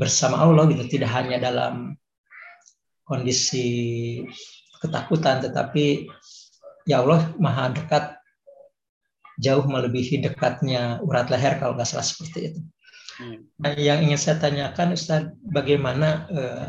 bersama 0.00 0.40
Allah 0.40 0.64
gitu 0.72 0.96
tidak 0.96 1.12
hanya 1.12 1.36
dalam 1.36 1.92
kondisi 3.04 3.68
ketakutan 4.80 5.44
tetapi 5.44 6.08
ya 6.88 7.04
Allah 7.04 7.28
maha 7.36 7.76
dekat 7.76 8.16
jauh 9.36 9.64
melebihi 9.68 10.24
dekatnya 10.24 11.04
urat 11.04 11.28
leher 11.28 11.60
kalau 11.60 11.76
nggak 11.76 11.88
salah 11.88 12.04
seperti 12.04 12.52
itu. 12.52 12.60
Hmm. 13.20 13.38
Nah, 13.60 13.72
yang 13.76 14.00
ingin 14.04 14.16
saya 14.16 14.36
tanyakan 14.40 14.96
Ustaz, 14.96 15.28
bagaimana 15.44 16.08
eh, 16.32 16.68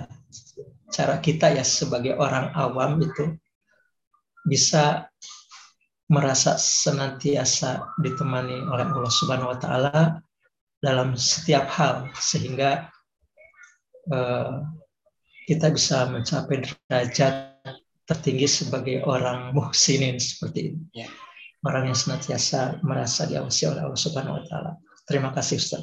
cara 0.92 1.20
kita 1.24 1.56
ya 1.56 1.64
sebagai 1.64 2.20
orang 2.20 2.52
awam 2.56 3.00
itu 3.00 3.36
bisa 4.44 5.08
merasa 6.12 6.60
senantiasa 6.60 7.96
ditemani 8.04 8.68
oleh 8.68 8.84
Allah 8.84 9.14
Subhanahu 9.16 9.56
wa 9.56 9.60
taala 9.60 10.20
dalam 10.84 11.16
setiap 11.16 11.72
hal 11.72 12.12
sehingga 12.20 12.92
eh, 14.10 14.56
kita 15.46 15.68
bisa 15.70 16.10
mencapai 16.10 16.64
derajat 16.64 17.36
tertinggi 18.08 18.48
sebagai 18.50 18.98
orang 19.06 19.54
muhsinin 19.54 20.18
seperti 20.18 20.74
ini. 20.74 21.06
Yeah 21.06 21.12
orang 21.66 21.94
yang 21.94 21.98
senantiasa 21.98 22.82
merasa 22.82 23.30
diawasi 23.30 23.70
oleh 23.70 23.82
Allah 23.86 24.02
Subhanahu 24.02 24.38
wa 24.42 24.44
taala. 24.50 24.72
Terima 25.06 25.30
kasih 25.34 25.62
Ustaz. 25.62 25.82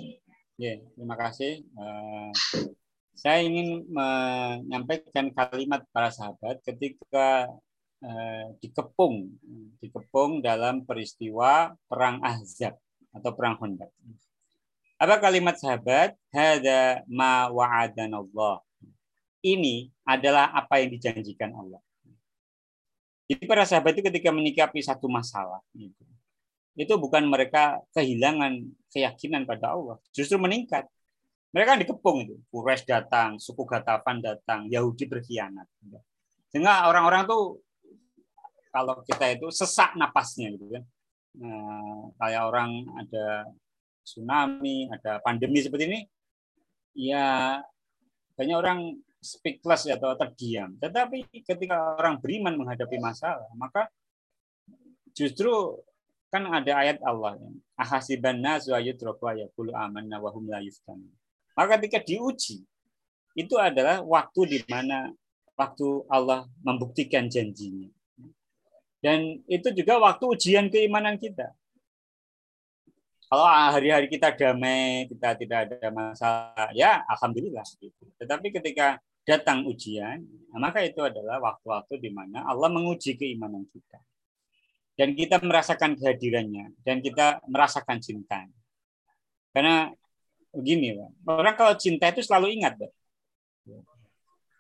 Ya, 0.59 0.75
terima 0.99 1.15
kasih. 1.15 1.63
Uh, 1.79 2.35
saya 3.15 3.43
ingin 3.47 3.87
menyampaikan 3.91 5.31
kalimat 5.31 5.87
para 5.95 6.11
sahabat 6.11 6.63
ketika 6.67 7.47
uh, 8.03 8.47
dikepung 8.59 9.31
dikepung 9.79 10.43
dalam 10.43 10.83
peristiwa 10.83 11.75
perang 11.87 12.23
Ahzab 12.27 12.75
atau 13.15 13.31
perang 13.35 13.59
Khandaq. 13.59 13.91
Apa 14.99 15.23
kalimat 15.23 15.55
sahabat? 15.55 16.19
Hada 16.35 17.07
ma 17.07 17.47
wa'adanallah. 17.55 18.67
Ini 19.47 19.95
adalah 20.03 20.51
apa 20.51 20.83
yang 20.83 20.91
dijanjikan 20.91 21.55
Allah. 21.55 21.79
Jadi 23.31 23.47
para 23.47 23.63
sahabat 23.63 23.95
itu 23.95 24.03
ketika 24.11 24.35
menyikapi 24.35 24.83
satu 24.83 25.07
masalah, 25.07 25.63
gitu, 25.77 26.03
itu 26.75 26.95
bukan 26.99 27.29
mereka 27.29 27.79
kehilangan 27.95 28.67
keyakinan 28.91 29.47
pada 29.47 29.77
Allah, 29.77 30.03
justru 30.11 30.41
meningkat. 30.41 30.89
Mereka 31.55 31.79
dikepung 31.79 32.27
itu. 32.27 32.35
Quraisy 32.51 32.89
datang, 32.89 33.39
suku 33.39 33.63
Gatafan 33.69 34.19
datang, 34.19 34.67
Yahudi 34.67 35.07
berkhianat. 35.07 35.69
Sehingga 36.51 36.91
orang-orang 36.91 37.29
tuh 37.29 37.63
kalau 38.75 39.01
kita 39.07 39.31
itu 39.33 39.47
sesak 39.55 39.95
napasnya 39.95 40.53
gitu 40.59 40.67
kan. 40.75 40.85
Nah, 41.39 42.11
kayak 42.19 42.43
orang 42.49 42.71
ada 42.99 43.47
tsunami, 44.09 44.89
ada 44.89 45.21
pandemi 45.21 45.61
seperti 45.61 45.85
ini, 45.85 46.01
ya 46.97 47.61
banyak 48.33 48.57
orang 48.57 48.81
speechless 49.21 49.85
atau 49.91 50.15
terdiam. 50.17 50.73
Tetapi 50.81 51.43
ketika 51.45 51.99
orang 51.99 52.23
beriman 52.23 52.57
menghadapi 52.57 52.97
masalah, 53.03 53.51
maka 53.59 53.91
justru 55.13 55.51
kan 56.33 56.45
ada 56.49 56.73
ayat 56.73 57.03
Allah 57.05 57.37
ya. 57.37 57.51
Ahasiban 57.77 58.41
nasu 58.41 58.73
ayutraku 58.73 59.29
ayakulu 59.29 59.75
amanna 59.75 60.23
wa 60.23 60.31
hum 60.33 60.49
la 60.49 60.63
Maka 61.59 61.77
ketika 61.77 61.99
diuji, 62.07 62.63
itu 63.35 63.55
adalah 63.59 64.03
waktu 64.07 64.41
di 64.47 64.59
mana 64.71 65.11
waktu 65.59 66.07
Allah 66.07 66.47
membuktikan 66.63 67.27
janjinya. 67.27 67.91
Dan 68.99 69.43
itu 69.47 69.71
juga 69.75 69.99
waktu 69.99 70.25
ujian 70.27 70.71
keimanan 70.71 71.19
kita. 71.19 71.55
Kalau 73.29 73.45
hari-hari 73.45 74.09
kita 74.09 74.33
damai, 74.33 75.05
kita 75.05 75.37
tidak 75.37 75.69
ada 75.69 75.89
masalah, 75.93 76.73
ya 76.73 77.05
alhamdulillah. 77.13 77.61
Tetapi 78.17 78.49
ketika 78.57 78.97
datang 79.29 79.69
ujian, 79.69 80.25
maka 80.57 80.81
itu 80.81 81.05
adalah 81.05 81.37
waktu-waktu 81.37 82.01
di 82.01 82.09
mana 82.09 82.49
Allah 82.49 82.73
menguji 82.73 83.21
keimanan 83.21 83.69
kita. 83.69 84.01
Dan 84.97 85.13
kita 85.13 85.45
merasakan 85.45 85.95
kehadirannya, 86.01 86.73
dan 86.83 87.05
kita 87.05 87.45
merasakan 87.47 88.01
cinta. 88.01 88.49
Karena 89.53 89.93
begini, 90.49 90.97
orang 91.29 91.55
kalau 91.55 91.77
cinta 91.77 92.09
itu 92.09 92.25
selalu 92.25 92.57
ingat. 92.57 92.81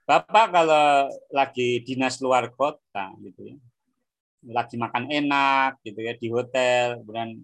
Bapak 0.05 0.47
kalau 0.53 1.09
lagi 1.33 1.81
dinas 1.89 2.21
luar 2.21 2.53
kota, 2.53 3.17
gitu 3.25 3.49
ya, 3.49 3.57
lagi 4.45 4.77
makan 4.77 5.09
enak, 5.09 5.81
gitu 5.83 6.05
ya, 6.05 6.13
di 6.15 6.29
hotel, 6.29 7.01
kemudian 7.01 7.41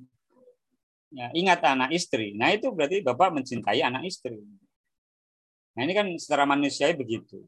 ya, 1.14 1.26
ingat 1.32 1.62
anak 1.62 1.90
istri. 1.94 2.34
Nah 2.34 2.50
itu 2.50 2.68
berarti 2.74 3.00
Bapak 3.00 3.30
mencintai 3.30 3.80
anak 3.80 4.10
istri. 4.10 4.42
Nah 5.74 5.80
ini 5.86 5.92
kan 5.94 6.06
secara 6.18 6.44
manusiawi 6.44 6.94
begitu. 6.98 7.42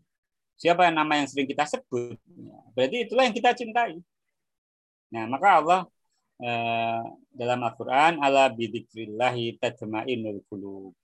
Siapa 0.57 0.89
nama 0.89 1.21
yang 1.21 1.29
sering 1.29 1.45
kita 1.45 1.69
sebut, 1.69 2.17
ya, 2.17 2.57
berarti 2.73 2.97
itulah 3.05 3.29
yang 3.29 3.37
kita 3.37 3.53
cintai. 3.53 4.01
Nah 5.13 5.29
maka 5.29 5.49
Allah 5.61 5.81
eh, 6.41 7.03
dalam 7.37 7.61
Al-Quran 7.61 8.23
ala 8.25 8.49
bidikrillahi 8.49 9.61
tatma'inul 9.61 10.41
qulub. 10.49 10.97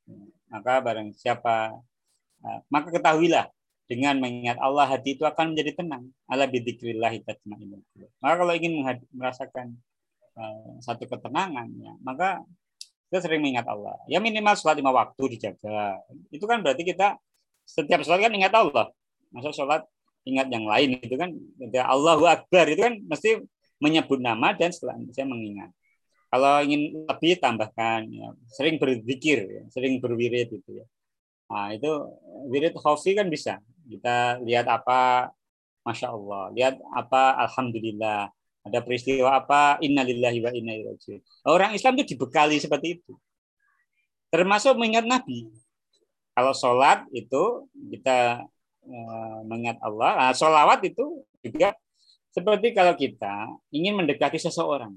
Maka 0.48 0.80
barang 0.80 1.12
siapa 1.18 1.76
eh, 2.46 2.60
maka 2.72 2.88
ketahuilah 2.88 3.46
dengan 3.90 4.16
mengingat 4.24 4.56
Allah 4.56 4.88
hati 4.88 5.20
itu 5.20 5.28
akan 5.28 5.52
menjadi 5.52 5.84
tenang. 5.84 6.08
Ala 6.32 6.48
bidikrillahi 6.48 7.20
tatma'inul 7.28 7.84
qulub. 7.92 8.10
Maka 8.24 8.34
kalau 8.40 8.52
ingin 8.56 8.80
merasakan 9.12 9.76
eh, 10.38 10.72
satu 10.82 11.04
ketenangan 11.08 11.68
ya, 11.78 11.92
maka 12.04 12.42
kita 13.12 13.28
sering 13.28 13.44
mengingat 13.44 13.68
Allah. 13.68 13.96
Ya 14.08 14.24
minimal 14.24 14.56
sholat 14.56 14.80
lima 14.80 14.88
waktu 14.88 15.36
dijaga. 15.36 16.00
Itu 16.32 16.48
kan 16.48 16.64
berarti 16.64 16.80
kita 16.88 17.20
setiap 17.68 18.00
sholat 18.00 18.24
kan 18.24 18.32
ingat 18.32 18.52
Allah. 18.56 18.88
Masa 19.28 19.52
sholat 19.52 19.84
ingat 20.24 20.48
yang 20.48 20.64
lain 20.64 20.96
itu 20.96 21.16
kan 21.20 21.34
Allahu 21.84 22.24
Akbar 22.24 22.72
itu 22.72 22.80
kan 22.80 22.96
mesti 23.04 23.44
menyebut 23.82 24.22
nama 24.22 24.54
dan 24.56 24.72
setelah 24.72 24.96
saya 25.12 25.28
mengingat. 25.28 25.68
Kalau 26.32 26.64
ingin 26.64 27.04
lebih 27.04 27.36
tambahkan 27.36 28.08
ya, 28.08 28.32
sering 28.48 28.80
berzikir, 28.80 29.44
ya, 29.44 29.62
sering 29.68 30.00
berwirid 30.00 30.48
itu 30.48 30.80
ya. 30.80 30.86
Nah, 31.52 31.68
itu 31.76 31.90
wirid 32.48 32.72
khofi 32.72 33.12
kan 33.12 33.28
bisa. 33.28 33.60
Kita 33.84 34.40
lihat 34.40 34.64
apa, 34.64 35.28
Masya 35.84 36.08
Allah. 36.08 36.48
Lihat 36.56 36.80
apa, 36.96 37.36
Alhamdulillah. 37.44 38.32
Ada 38.62 38.78
peristiwa 38.78 39.34
apa, 39.34 39.82
innalillahi 39.82 40.38
wa 40.38 40.50
inna 40.54 40.72
ilaihi 40.78 41.18
Orang 41.42 41.74
Islam 41.74 41.98
itu 41.98 42.14
dibekali 42.14 42.62
seperti 42.62 43.02
itu. 43.02 43.18
Termasuk 44.30 44.78
mengingat 44.78 45.04
Nabi. 45.04 45.50
Kalau 46.32 46.54
sholat 46.56 47.04
itu 47.12 47.68
kita 47.90 48.46
eh, 48.86 49.38
mengingat 49.44 49.82
Allah. 49.82 50.10
Nah, 50.16 50.32
sholawat 50.32 50.80
itu 50.86 51.26
juga 51.42 51.76
seperti 52.32 52.72
kalau 52.72 52.96
kita 52.96 53.50
ingin 53.74 53.92
mendekati 53.92 54.40
seseorang. 54.40 54.94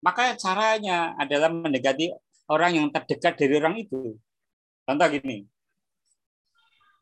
Maka 0.00 0.36
caranya 0.40 1.12
adalah 1.20 1.52
mendekati 1.52 2.12
orang 2.48 2.76
yang 2.76 2.86
terdekat 2.88 3.36
dari 3.36 3.56
orang 3.60 3.76
itu. 3.76 4.16
Contoh 4.84 5.08
gini. 5.12 5.48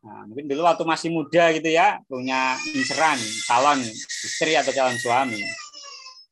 Nah, 0.03 0.27
mungkin 0.27 0.51
dulu 0.51 0.67
waktu 0.67 0.83
masih 0.83 1.09
muda 1.15 1.55
gitu 1.55 1.71
ya, 1.71 2.03
punya 2.11 2.59
inceran, 2.75 3.15
calon 3.47 3.79
istri 4.27 4.59
atau 4.59 4.75
calon 4.75 4.99
suami. 4.99 5.39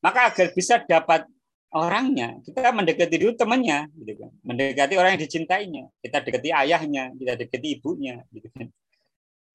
Maka 0.02 0.34
agar 0.34 0.50
bisa 0.50 0.82
dapat 0.82 1.22
orangnya, 1.70 2.42
kita 2.42 2.74
mendekati 2.74 3.14
dulu 3.14 3.32
temannya, 3.38 3.86
gitu 3.94 4.26
kan. 4.26 4.30
Mendekati 4.42 4.94
orang 4.98 5.14
yang 5.14 5.22
dicintainya. 5.22 5.84
Kita 6.02 6.18
dekati 6.18 6.50
ayahnya, 6.50 7.14
kita 7.14 7.38
dekati 7.38 7.68
ibunya, 7.78 8.18
gitu 8.34 8.50
kan. 8.50 8.66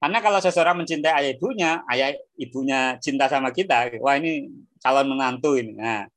Karena 0.00 0.18
kalau 0.24 0.38
seseorang 0.40 0.80
mencintai 0.80 1.12
ayah 1.12 1.30
ibunya, 1.36 1.70
ayah 1.92 2.16
ibunya 2.40 2.96
cinta 3.00 3.28
sama 3.28 3.52
kita, 3.52 4.00
wah 4.00 4.16
ini 4.16 4.48
calon 4.80 5.12
menantu 5.12 5.60
ini. 5.60 5.76
Nah, 5.76 6.08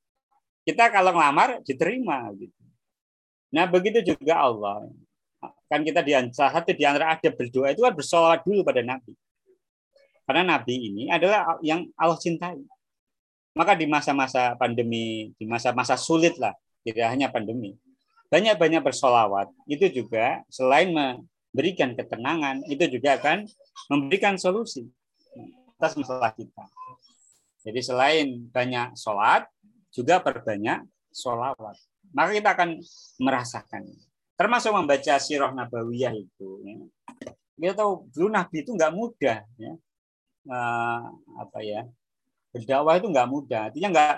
kita 0.63 0.87
kalau 0.87 1.15
ngelamar 1.15 1.63
diterima 1.67 2.31
gitu. 2.35 2.63
Nah, 3.51 3.65
begitu 3.67 4.03
juga 4.13 4.39
Allah 4.39 4.87
kan 5.69 5.85
kita 5.85 6.01
di 6.01 6.17
salah 6.33 6.59
satu 6.59 6.73
di 6.73 6.83
antara 6.83 7.13
ada 7.13 7.29
berdoa 7.29 7.69
itu 7.69 7.85
kan 7.85 7.93
bersolawat 7.93 8.41
dulu 8.41 8.65
pada 8.65 8.81
Nabi. 8.81 9.13
Karena 10.25 10.57
Nabi 10.57 10.75
ini 10.89 11.03
adalah 11.13 11.57
yang 11.61 11.85
Allah 11.93 12.17
cintai. 12.17 12.57
Maka 13.53 13.73
di 13.77 13.85
masa-masa 13.89 14.57
pandemi, 14.57 15.33
di 15.37 15.45
masa-masa 15.45 15.97
sulit 15.97 16.37
lah, 16.37 16.53
tidak 16.85 17.11
hanya 17.11 17.27
pandemi, 17.33 17.75
banyak-banyak 18.29 18.81
bersolawat 18.85 19.49
itu 19.65 19.89
juga 19.89 20.45
selain 20.53 20.93
memberikan 20.93 21.97
ketenangan, 21.97 22.61
itu 22.69 22.85
juga 22.87 23.17
akan 23.17 23.49
memberikan 23.89 24.37
solusi 24.37 24.85
atas 25.81 25.97
masalah 25.97 26.29
kita. 26.37 26.65
Jadi 27.65 27.79
selain 27.81 28.27
banyak 28.53 28.95
sholat, 28.95 29.49
juga 29.89 30.21
perbanyak 30.21 30.85
sholawat. 31.11 31.75
Maka 32.13 32.29
kita 32.37 32.49
akan 32.53 32.69
merasakan 33.19 33.83
termasuk 34.39 34.71
membaca 34.71 35.19
sirah 35.19 35.51
nabawiyah 35.51 36.15
itu 36.15 36.63
ya. 36.63 36.79
kita 37.59 37.73
tahu 37.83 38.07
dulu 38.15 38.27
nabi 38.31 38.63
itu 38.63 38.71
nggak 38.71 38.93
mudah 38.95 39.43
ya 39.59 39.73
uh, 40.47 41.03
apa 41.43 41.59
ya 41.59 41.83
berdakwah 42.55 42.95
itu 42.95 43.11
nggak 43.11 43.27
mudah 43.27 43.61
artinya 43.67 43.89
nggak 43.91 44.15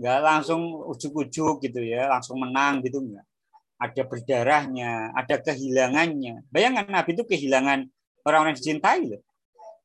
nggak 0.00 0.18
langsung 0.24 0.88
ujuk-ujuk 0.88 1.68
gitu 1.68 1.84
ya 1.84 2.08
langsung 2.08 2.40
menang 2.40 2.80
gitu 2.80 3.04
enggak 3.04 3.28
ada 3.76 4.02
berdarahnya 4.08 5.12
ada 5.12 5.36
kehilangannya 5.44 6.48
bayangkan 6.48 6.88
nabi 6.88 7.12
itu 7.12 7.28
kehilangan 7.28 7.84
orang-orang 8.24 8.56
dicintai 8.56 9.04
loh 9.04 9.20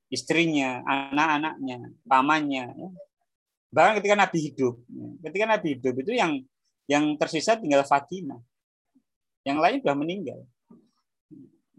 istrinya 0.08 0.80
anak-anaknya 0.88 1.92
pamannya 2.08 2.66
ya. 2.72 2.90
bahkan 3.68 4.00
ketika 4.00 4.16
nabi 4.16 4.38
hidup 4.48 4.80
ya. 4.88 5.08
ketika 5.28 5.44
nabi 5.44 5.68
hidup 5.76 5.94
itu 6.00 6.12
yang 6.16 6.32
yang 6.88 7.20
tersisa 7.20 7.60
tinggal 7.60 7.84
Fatimah 7.84 8.40
yang 9.48 9.64
lain 9.64 9.80
sudah 9.80 9.96
meninggal. 9.96 10.40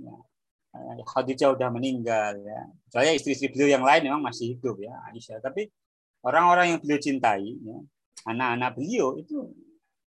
Ya. 0.00 0.16
Khadijah 1.04 1.52
sudah 1.52 1.68
meninggal 1.68 2.40
ya. 2.40 2.60
Saya 2.88 3.12
istri-istri 3.12 3.52
beliau 3.52 3.68
yang 3.68 3.84
lain 3.84 4.08
memang 4.08 4.24
masih 4.24 4.56
hidup 4.56 4.80
ya 4.80 4.96
Aisyah. 5.12 5.44
Tapi 5.44 5.68
orang-orang 6.24 6.72
yang 6.72 6.78
beliau 6.80 6.96
cintai, 6.96 7.44
ya, 7.60 7.76
anak-anak 8.24 8.70
beliau 8.78 9.20
itu 9.20 9.52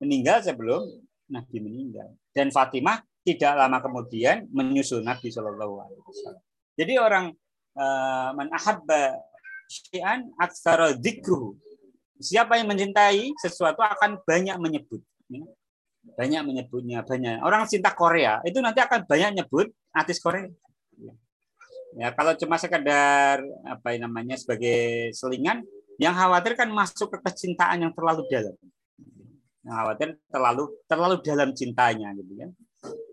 meninggal 0.02 0.44
sebelum 0.44 0.84
Nabi 1.32 1.56
meninggal. 1.64 2.12
Dan 2.36 2.52
Fatimah 2.52 3.00
tidak 3.24 3.52
lama 3.56 3.78
kemudian 3.80 4.46
menyusul 4.52 5.00
Nabi 5.00 5.32
Shallallahu 5.32 5.74
Alaihi 5.80 6.02
Wasallam. 6.04 6.44
Jadi 6.76 6.94
orang 7.00 7.24
uh, 7.74 8.52
ahabba 8.52 9.16
syai'an 9.66 10.28
aksara 10.36 10.92
Siapa 12.16 12.56
yang 12.56 12.72
mencintai 12.72 13.36
sesuatu 13.36 13.84
akan 13.84 14.24
banyak 14.24 14.56
menyebut. 14.56 15.04
Ya 15.28 15.44
banyak 16.14 16.42
menyebutnya 16.46 17.02
banyak. 17.02 17.42
Orang 17.42 17.66
cinta 17.66 17.90
Korea 17.90 18.38
itu 18.46 18.62
nanti 18.62 18.78
akan 18.78 19.02
banyak 19.08 19.42
nyebut 19.42 19.72
artis 19.90 20.22
Korea. 20.22 20.46
Ya 21.96 22.12
kalau 22.12 22.36
cuma 22.36 22.60
sekedar 22.60 23.40
apa 23.64 23.88
namanya 23.96 24.36
sebagai 24.36 25.10
selingan 25.16 25.64
yang 25.96 26.12
khawatir 26.12 26.52
kan 26.52 26.68
masuk 26.68 27.08
ke 27.16 27.18
kecintaan 27.24 27.88
yang 27.88 27.92
terlalu 27.96 28.28
dalam. 28.28 28.54
Yang 29.64 29.74
khawatir 29.74 30.08
terlalu 30.28 30.64
terlalu 30.86 31.14
dalam 31.24 31.48
cintanya 31.56 32.12
gitu 32.14 32.32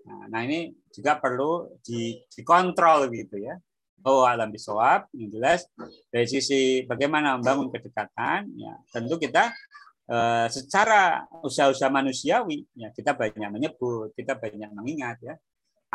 nah, 0.03 0.27
nah 0.29 0.41
ini 0.43 0.75
juga 0.91 1.17
perlu 1.17 1.79
di, 1.79 2.19
dikontrol 2.35 3.07
gitu 3.09 3.39
ya. 3.39 3.55
Oh 4.03 4.27
alam 4.27 4.51
bisawab 4.51 5.07
yang 5.15 5.31
jelas 5.31 5.63
dari 6.11 6.27
sisi 6.27 6.83
bagaimana 6.83 7.39
membangun 7.39 7.71
kedekatan 7.71 8.51
ya 8.59 8.75
tentu 8.91 9.15
kita 9.15 9.55
Eh, 10.03 10.47
secara 10.51 11.23
usaha-usaha 11.47 11.87
manusiawi 11.87 12.67
ya 12.75 12.91
kita 12.91 13.15
banyak 13.15 13.47
menyebut, 13.47 14.11
kita 14.11 14.35
banyak 14.35 14.67
mengingat 14.75 15.15
ya. 15.23 15.39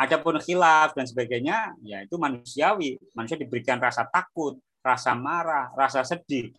Adapun 0.01 0.41
khilaf 0.41 0.97
dan 0.97 1.05
sebagainya 1.05 1.77
ya 1.85 2.01
itu 2.01 2.17
manusiawi. 2.17 2.97
Manusia 3.13 3.37
diberikan 3.37 3.77
rasa 3.77 4.09
takut, 4.09 4.57
rasa 4.81 5.13
marah, 5.13 5.69
rasa 5.77 6.01
sedih. 6.01 6.49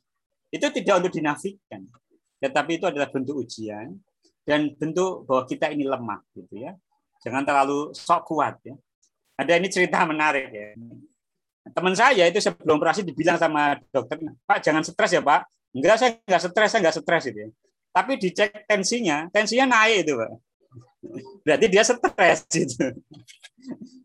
Itu 0.46 0.70
tidak 0.70 1.02
untuk 1.02 1.18
dinafikan. 1.18 1.90
Tetapi 2.38 2.78
itu 2.78 2.86
adalah 2.86 3.10
bentuk 3.10 3.42
ujian 3.42 3.98
dan 4.46 4.70
bentuk 4.78 5.26
bahwa 5.26 5.42
kita 5.50 5.74
ini 5.74 5.82
lemah 5.90 6.22
gitu 6.38 6.54
ya. 6.54 6.78
Jangan 7.26 7.42
terlalu 7.42 7.90
sok 7.98 8.30
kuat 8.30 8.62
ya. 8.62 8.78
Ada 9.34 9.58
ini 9.58 9.66
cerita 9.66 10.06
menarik 10.06 10.54
ya. 10.54 10.78
Teman 11.74 11.98
saya 11.98 12.30
itu 12.30 12.38
sebelum 12.38 12.78
operasi 12.78 13.02
dibilang 13.02 13.36
sama 13.42 13.74
dokter, 13.90 14.22
Pak 14.46 14.58
jangan 14.64 14.80
stres 14.86 15.12
ya 15.12 15.20
Pak, 15.20 15.44
Enggak, 15.70 15.96
saya 16.02 16.10
enggak 16.26 16.42
stres, 16.42 16.68
saya 16.70 16.80
enggak 16.82 16.96
stres 16.98 17.24
itu 17.30 17.38
ya. 17.46 17.48
Tapi 17.90 18.12
dicek 18.18 18.50
tensinya, 18.66 19.26
tensinya 19.30 19.66
naik 19.70 20.06
itu, 20.06 20.12
Pak. 20.18 20.30
Berarti 21.46 21.66
dia 21.70 21.82
stres 21.86 22.38
gitu. 22.54 22.86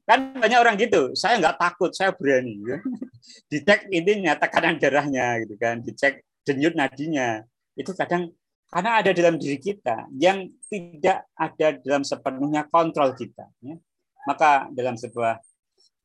Kan 0.06 0.38
banyak 0.38 0.60
orang 0.62 0.78
gitu, 0.78 1.18
saya 1.18 1.42
enggak 1.42 1.58
takut, 1.58 1.90
saya 1.90 2.14
berani. 2.14 2.62
Ya. 2.62 2.78
Dicek 3.52 3.90
intinya 3.90 4.38
tekanan 4.38 4.78
darahnya 4.78 5.42
gitu 5.42 5.58
kan, 5.58 5.82
dicek 5.82 6.22
denyut 6.46 6.78
nadinya. 6.78 7.42
Itu 7.74 7.98
kadang 7.98 8.30
karena 8.70 9.02
ada 9.02 9.12
dalam 9.14 9.42
diri 9.42 9.58
kita 9.58 10.10
yang 10.14 10.46
tidak 10.70 11.26
ada 11.34 11.68
dalam 11.82 12.06
sepenuhnya 12.06 12.70
kontrol 12.70 13.18
kita. 13.18 13.50
Ya. 13.66 13.82
Maka 14.30 14.70
dalam 14.74 14.94
sebuah 14.94 15.42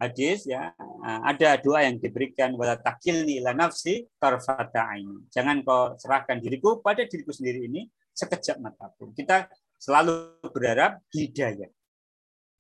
hadis 0.01 0.49
ya 0.49 0.73
ah, 1.05 1.21
ada 1.29 1.61
doa 1.61 1.85
yang 1.85 2.01
diberikan 2.01 2.57
wala 2.57 2.81
takilni 2.81 3.39
ila 3.45 3.53
nafsi 3.53 4.09
tarfata. 4.17 4.97
Jangan 5.29 5.61
kau 5.61 5.95
serahkan 6.01 6.41
diriku 6.41 6.81
pada 6.81 7.05
diriku 7.05 7.31
sendiri 7.31 7.69
ini 7.69 7.85
sekejap 8.17 8.57
mata 8.59 8.89
pun. 8.97 9.13
Kita 9.13 9.47
selalu 9.77 10.41
berharap 10.53 11.05
hidayah. 11.13 11.69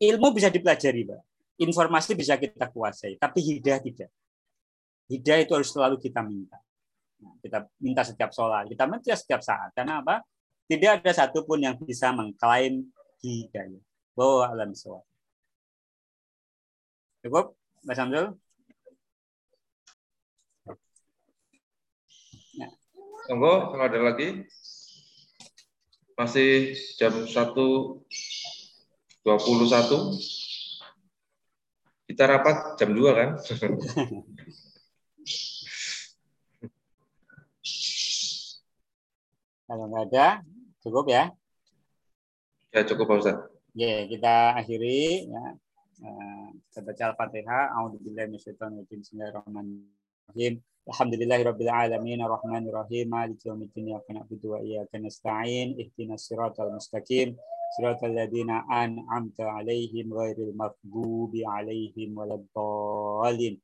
Ilmu 0.01 0.33
bisa 0.33 0.49
dipelajari, 0.49 1.05
Pak. 1.05 1.21
Informasi 1.61 2.17
bisa 2.17 2.41
kita 2.41 2.73
kuasai, 2.73 3.21
tapi 3.21 3.45
hidayah 3.45 3.81
tidak. 3.85 4.09
Hidayah 5.13 5.45
itu 5.45 5.53
harus 5.53 5.69
selalu 5.69 6.01
kita 6.01 6.25
minta. 6.25 6.57
Nah, 7.21 7.37
kita 7.45 7.69
minta 7.85 8.01
setiap 8.01 8.33
sholat, 8.33 8.65
kita 8.65 8.89
minta 8.89 9.13
setiap 9.13 9.45
saat. 9.45 9.77
Karena 9.77 10.01
apa? 10.01 10.25
Tidak 10.65 11.05
ada 11.05 11.11
satupun 11.13 11.61
yang 11.61 11.77
bisa 11.77 12.17
mengklaim 12.17 12.89
hidayah. 13.21 13.83
Bahwa 14.17 14.49
alam 14.49 14.73
suara. 14.73 15.10
Cukup, 17.21 17.53
Mbak 17.85 17.97
Samsul? 18.01 18.33
Ya. 22.57 22.69
Tunggu, 23.29 23.53
kalau 23.77 23.85
ada 23.85 24.01
lagi. 24.01 24.49
Masih 26.17 26.73
jam 26.97 27.13
1.21. 27.29 28.05
Kita 32.09 32.25
rapat 32.25 32.81
jam 32.81 32.91
2 32.97 33.13
kan? 33.13 33.37
Kalau 39.71 39.87
nggak 39.87 40.11
ada, 40.11 40.43
cukup 40.83 41.07
ya? 41.07 41.31
Ya, 42.75 42.83
cukup 42.83 43.07
Pak 43.07 43.23
Ustaz. 43.23 43.39
Ya, 43.77 44.03
kita 44.09 44.59
akhiri. 44.59 45.31
Ya. 45.31 45.55
Kita 46.01 46.81
baca 46.81 47.13
Al-Fatihah. 47.13 47.77
A'udzubillahi 47.77 48.33
minasyaitonir 48.33 48.89
Bismillahirrahmanirrahim. 48.89 50.57
Alhamdulillahirabbil 50.89 51.69
alamin 51.69 52.25
arrahmanir 52.25 52.73
rahim 52.73 53.13
maliki 53.13 53.53
yaumiddin 53.53 53.93
iyyaka 53.93 54.09
na'budu 54.17 54.57
wa 54.57 54.65
iyyaka 54.65 54.97
nasta'in 54.97 55.77
ihdinas 55.77 56.25
siratal 56.25 56.73
mustaqim 56.73 57.37
Siratal 57.77 58.17
ladzina 58.17 58.65
an'amta 58.73 59.45
'alaihim 59.45 60.09
ghairil 60.09 60.57
maghdubi 60.57 61.45
'alaihim 61.45 62.17
waladdallin. 62.17 63.61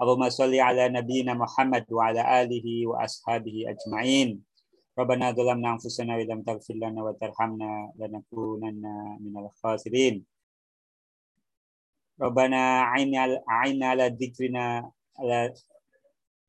Allahumma 0.00 0.32
shalli 0.32 0.64
ala 0.64 0.88
nabiyyina 0.88 1.36
Muhammad 1.36 1.84
wa 1.92 2.08
ala 2.08 2.24
alihi 2.48 2.88
wa 2.88 3.04
ashabihi 3.04 3.68
ajma'in. 3.68 4.40
Rabbana 4.96 5.36
dhalamna 5.36 5.76
anfusana 5.76 6.16
wa 6.16 6.24
lam 6.24 6.40
taghfir 6.48 6.80
lana 6.80 7.04
wa 7.04 7.12
tarhamna 7.12 7.92
lanakunanna 8.00 9.20
minal 9.20 9.52
khasirin. 9.60 10.24
Rabbana 12.14 12.94
a'inna 12.94 13.90
ala 13.90 14.06
dzikrina 14.10 14.86
ala 15.18 15.50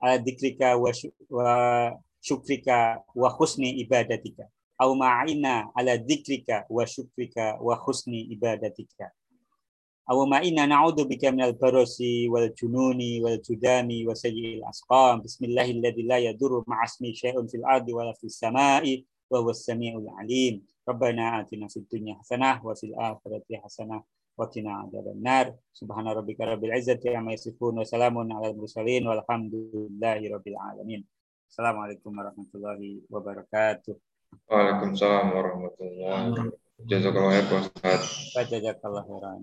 ala 0.01 0.17
dzikrika 0.21 0.77
wa, 0.77 0.93
wa 1.29 1.49
syukrika 2.21 3.01
wa 3.15 3.29
husni 3.29 3.69
ibadatika. 3.81 4.45
Au 4.77 4.95
ma'ina 4.95 5.73
ala 5.75 5.97
dzikrika 5.97 6.65
wa 6.69 6.85
syukrika 6.87 7.57
wa 7.61 7.75
husni 7.75 8.21
ibadatika. 8.21 9.11
Au 10.05 10.27
ma'ina 10.27 10.67
na'udzu 10.67 11.05
bika 11.09 11.31
minal 11.31 11.53
barasi 11.57 12.29
wal 12.29 12.53
jununi 12.53 13.21
wal 13.21 13.41
judami 13.41 14.05
wa 14.05 14.13
sayyi'il 14.13 14.61
asqam. 14.69 15.21
Bismillahilladzi 15.21 16.03
la 16.03 16.17
yadurru 16.21 16.61
ma'asmi 16.67 17.15
syai'un 17.15 17.49
fil 17.49 17.65
ardi 17.65 17.93
wa 17.93 18.13
fis 18.13 18.37
sama'i 18.37 19.01
wa 19.29 19.41
huwas 19.41 19.65
alim. 19.69 20.61
Rabbana 20.85 21.41
atina 21.41 21.65
fid 21.69 21.89
dunya 21.89 22.13
hasanah 22.21 22.61
wa 22.61 22.75
fil 22.77 22.93
akhirati 22.93 23.57
hasanah 23.57 24.05
wa 24.35 24.45
qina 24.51 24.83
adzabannar. 24.83 25.55
Subhana 25.71 26.13
rabbika 26.13 26.45
rabbil 26.45 26.75
izzati 26.75 27.15
amma 27.15 27.31
yasifun 27.31 27.79
wa 27.79 27.85
salamun 27.87 28.31
alal 28.31 28.55
mursalin 28.55 29.07
walhamdulillahi 29.07 30.29
rabbil 30.31 30.59
alamin. 30.59 31.01
Assalamualaikum 31.47 32.11
warahmatullahi 32.11 33.07
wabarakatuh. 33.07 33.95
Waalaikumsalam 34.51 35.31
warahmatullahi 35.31 36.03
wabarakatuh. 36.03 36.63
Jazakallah. 36.85 37.31
Jazakallah 38.51 39.03
khairan. 39.07 39.41